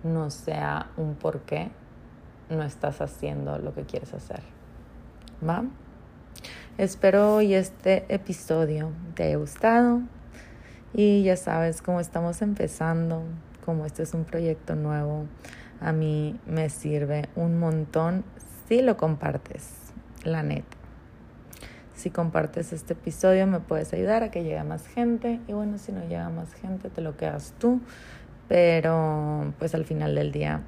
no 0.04 0.30
sea 0.30 0.90
un 0.96 1.14
por 1.14 1.40
qué 1.40 1.70
no 2.50 2.62
estás 2.62 3.00
haciendo 3.00 3.59
lo 3.59 3.74
que 3.74 3.84
quieres 3.84 4.12
hacer. 4.12 4.40
¿Va? 5.46 5.64
Espero 6.79 7.37
hoy 7.37 7.55
este 7.55 8.05
episodio 8.11 8.93
te 9.14 9.22
haya 9.22 9.39
gustado 9.39 10.03
y 10.93 11.22
ya 11.22 11.35
sabes 11.39 11.81
cómo 11.81 12.01
estamos 12.01 12.43
empezando, 12.43 13.22
como 13.64 13.87
este 13.87 14.03
es 14.03 14.12
un 14.12 14.27
proyecto 14.27 14.77
nuevo, 14.77 15.24
a 15.81 15.93
mí 15.93 16.39
me 16.45 16.68
sirve 16.68 17.31
un 17.35 17.59
montón 17.59 18.24
si 18.68 18.83
lo 18.83 18.99
compartes, 18.99 19.70
la 20.22 20.43
neta. 20.43 20.77
Si 21.95 22.11
compartes 22.11 22.74
este 22.74 22.93
episodio 22.93 23.47
me 23.47 23.61
puedes 23.61 23.95
ayudar 23.95 24.22
a 24.22 24.31
que 24.31 24.45
llegue 24.45 24.62
más 24.62 24.87
gente 24.87 25.41
y 25.49 25.55
bueno, 25.55 25.79
si 25.79 25.93
no 25.93 26.07
llega 26.07 26.29
más 26.29 26.53
gente 26.53 26.91
te 26.91 27.01
lo 27.01 27.16
quedas 27.16 27.55
tú, 27.59 27.81
pero 28.49 29.55
pues 29.59 29.74
al 29.74 29.87
final 29.87 30.14
del 30.14 30.31
día, 30.31 30.61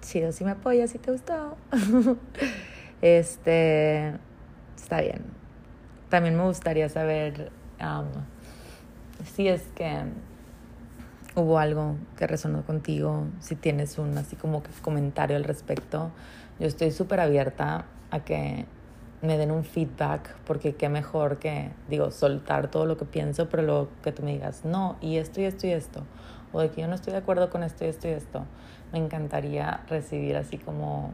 chido 0.00 0.32
si 0.32 0.42
me 0.42 0.52
apoyas, 0.52 0.92
si 0.92 0.98
te 0.98 1.12
gustó. 1.12 1.58
este, 3.02 4.14
está 4.78 5.02
bien. 5.02 5.33
También 6.14 6.36
me 6.36 6.44
gustaría 6.44 6.88
saber 6.88 7.50
um, 7.80 8.06
si 9.24 9.48
es 9.48 9.62
que 9.74 10.04
hubo 11.34 11.58
algo 11.58 11.96
que 12.16 12.28
resonó 12.28 12.62
contigo, 12.62 13.24
si 13.40 13.56
tienes 13.56 13.98
un 13.98 14.16
así 14.16 14.36
como 14.36 14.62
que 14.62 14.70
comentario 14.80 15.36
al 15.36 15.42
respecto. 15.42 16.12
Yo 16.60 16.68
estoy 16.68 16.92
súper 16.92 17.18
abierta 17.18 17.86
a 18.12 18.20
que 18.20 18.64
me 19.22 19.38
den 19.38 19.50
un 19.50 19.64
feedback, 19.64 20.36
porque 20.46 20.76
qué 20.76 20.88
mejor 20.88 21.40
que, 21.40 21.72
digo, 21.90 22.12
soltar 22.12 22.70
todo 22.70 22.86
lo 22.86 22.96
que 22.96 23.06
pienso, 23.06 23.48
pero 23.48 23.64
luego 23.64 23.88
que 24.04 24.12
tú 24.12 24.22
me 24.22 24.34
digas, 24.34 24.64
no, 24.64 24.96
y 25.00 25.16
esto 25.16 25.40
y 25.40 25.46
esto 25.46 25.66
y 25.66 25.72
esto, 25.72 26.04
o 26.52 26.60
de 26.60 26.70
que 26.70 26.82
yo 26.82 26.86
no 26.86 26.94
estoy 26.94 27.12
de 27.12 27.18
acuerdo 27.18 27.50
con 27.50 27.64
esto 27.64 27.84
y 27.84 27.88
esto 27.88 28.06
y 28.06 28.12
esto. 28.12 28.44
Me 28.92 29.00
encantaría 29.00 29.80
recibir 29.88 30.36
así 30.36 30.58
como, 30.58 31.12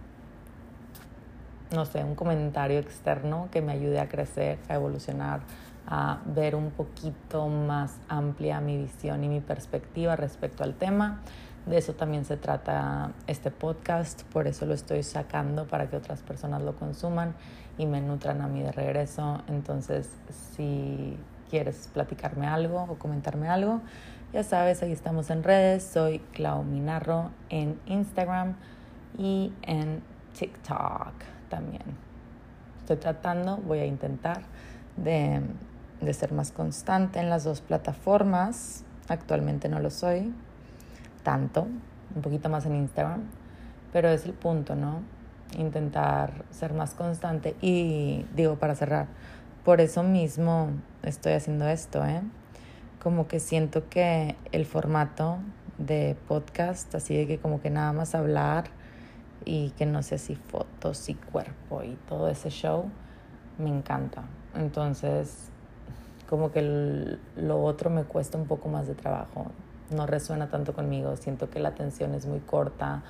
no 1.72 1.84
sé, 1.84 2.02
un 2.02 2.14
comentario 2.14 2.78
externo 2.78 3.48
que 3.52 3.62
me 3.62 3.72
ayude 3.72 4.00
a 4.00 4.08
crecer, 4.08 4.58
a 4.68 4.74
evolucionar, 4.74 5.40
a 5.86 6.18
ver 6.26 6.54
un 6.54 6.70
poquito 6.70 7.48
más 7.48 7.96
amplia 8.08 8.60
mi 8.60 8.76
visión 8.76 9.22
y 9.24 9.28
mi 9.28 9.40
perspectiva 9.40 10.16
respecto 10.16 10.64
al 10.64 10.74
tema. 10.74 11.20
De 11.66 11.78
eso 11.78 11.92
también 11.92 12.24
se 12.24 12.36
trata 12.36 13.12
este 13.26 13.50
podcast, 13.50 14.22
por 14.32 14.46
eso 14.46 14.66
lo 14.66 14.74
estoy 14.74 15.02
sacando 15.02 15.66
para 15.66 15.88
que 15.88 15.96
otras 15.96 16.22
personas 16.22 16.62
lo 16.62 16.74
consuman 16.74 17.34
y 17.76 17.86
me 17.86 18.00
nutran 18.00 18.40
a 18.40 18.48
mí 18.48 18.62
de 18.62 18.72
regreso. 18.72 19.42
Entonces, 19.46 20.10
si 20.56 21.16
quieres 21.50 21.90
platicarme 21.92 22.46
algo 22.46 22.86
o 22.88 22.94
comentarme 22.96 23.48
algo, 23.48 23.80
ya 24.32 24.42
sabes, 24.42 24.82
ahí 24.82 24.92
estamos 24.92 25.28
en 25.30 25.42
redes. 25.42 25.84
Soy 25.84 26.20
Clau 26.32 26.62
Minarro 26.62 27.30
en 27.50 27.78
Instagram 27.86 28.54
y 29.18 29.52
en 29.62 30.02
TikTok 30.38 31.39
también. 31.50 31.82
Estoy 32.78 32.96
tratando, 32.96 33.58
voy 33.58 33.80
a 33.80 33.86
intentar 33.86 34.40
de, 34.96 35.42
de 36.00 36.14
ser 36.14 36.32
más 36.32 36.50
constante 36.50 37.20
en 37.20 37.28
las 37.28 37.44
dos 37.44 37.60
plataformas. 37.60 38.84
Actualmente 39.08 39.68
no 39.68 39.80
lo 39.80 39.90
soy 39.90 40.32
tanto, 41.22 41.66
un 42.14 42.22
poquito 42.22 42.48
más 42.48 42.64
en 42.66 42.76
Instagram, 42.76 43.22
pero 43.92 44.08
es 44.08 44.24
el 44.24 44.32
punto, 44.32 44.74
¿no? 44.74 45.02
Intentar 45.58 46.44
ser 46.50 46.72
más 46.72 46.94
constante 46.94 47.56
y 47.60 48.24
digo 48.34 48.56
para 48.56 48.74
cerrar, 48.74 49.08
por 49.64 49.80
eso 49.80 50.02
mismo 50.02 50.70
estoy 51.02 51.32
haciendo 51.32 51.68
esto, 51.68 52.04
¿eh? 52.04 52.22
Como 53.02 53.28
que 53.28 53.40
siento 53.40 53.88
que 53.88 54.36
el 54.52 54.66
formato 54.66 55.38
de 55.78 56.16
podcast, 56.28 56.94
así 56.94 57.16
de 57.16 57.26
que 57.26 57.38
como 57.38 57.60
que 57.60 57.70
nada 57.70 57.92
más 57.92 58.14
hablar 58.14 58.64
y 59.44 59.70
que 59.70 59.86
no 59.86 60.02
sé 60.02 60.18
si 60.18 60.34
fotos 60.34 61.08
y 61.08 61.14
cuerpo 61.14 61.82
y 61.82 61.96
todo 62.08 62.28
ese 62.28 62.50
show, 62.50 62.90
me 63.58 63.70
encanta. 63.70 64.24
Entonces, 64.54 65.48
como 66.28 66.52
que 66.52 67.18
lo 67.36 67.62
otro 67.62 67.90
me 67.90 68.04
cuesta 68.04 68.38
un 68.38 68.46
poco 68.46 68.68
más 68.68 68.86
de 68.86 68.94
trabajo. 68.94 69.46
No 69.90 70.06
resuena 70.06 70.48
tanto 70.48 70.72
conmigo, 70.74 71.16
siento 71.16 71.50
que 71.50 71.58
la 71.58 71.70
atención 71.70 72.14
es 72.14 72.26
muy 72.26 72.40
corta, 72.40 73.02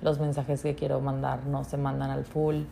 los 0.00 0.18
mensajes 0.20 0.62
que 0.62 0.74
quiero 0.74 1.00
mandar 1.00 1.46
no 1.46 1.64
se 1.64 1.76
mandan 1.76 2.10
al 2.10 2.24
full. 2.24 2.62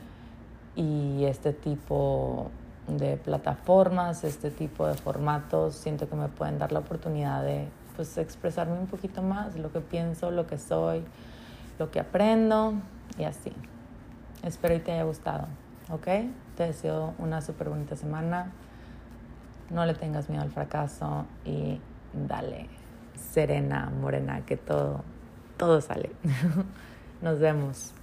Y 0.76 1.24
este 1.24 1.52
tipo 1.52 2.50
de 2.86 3.16
plataformas, 3.16 4.24
este 4.24 4.50
tipo 4.50 4.86
de 4.86 4.94
formatos, 4.94 5.74
siento 5.74 6.08
que 6.08 6.16
me 6.16 6.28
pueden 6.28 6.58
dar 6.58 6.72
la 6.72 6.80
oportunidad 6.80 7.42
de 7.42 7.68
pues 7.96 8.16
expresarme 8.18 8.78
un 8.78 8.86
poquito 8.86 9.22
más, 9.22 9.56
lo 9.56 9.72
que 9.72 9.80
pienso, 9.80 10.30
lo 10.30 10.46
que 10.46 10.58
soy, 10.58 11.04
lo 11.80 11.90
que 11.90 11.98
aprendo 11.98 12.74
y 13.18 13.24
así. 13.24 13.52
Espero 14.44 14.74
que 14.74 14.80
te 14.80 14.92
haya 14.92 15.04
gustado, 15.04 15.48
¿ok? 15.90 16.06
Te 16.56 16.64
deseo 16.64 17.14
una 17.18 17.40
súper 17.40 17.70
bonita 17.70 17.96
semana, 17.96 18.52
no 19.70 19.84
le 19.86 19.94
tengas 19.94 20.28
miedo 20.28 20.42
al 20.42 20.50
fracaso 20.50 21.24
y 21.44 21.80
dale 22.12 22.68
serena, 23.14 23.90
morena, 24.00 24.44
que 24.44 24.56
todo, 24.56 25.02
todo 25.56 25.80
sale. 25.80 26.12
Nos 27.22 27.38
vemos. 27.38 27.94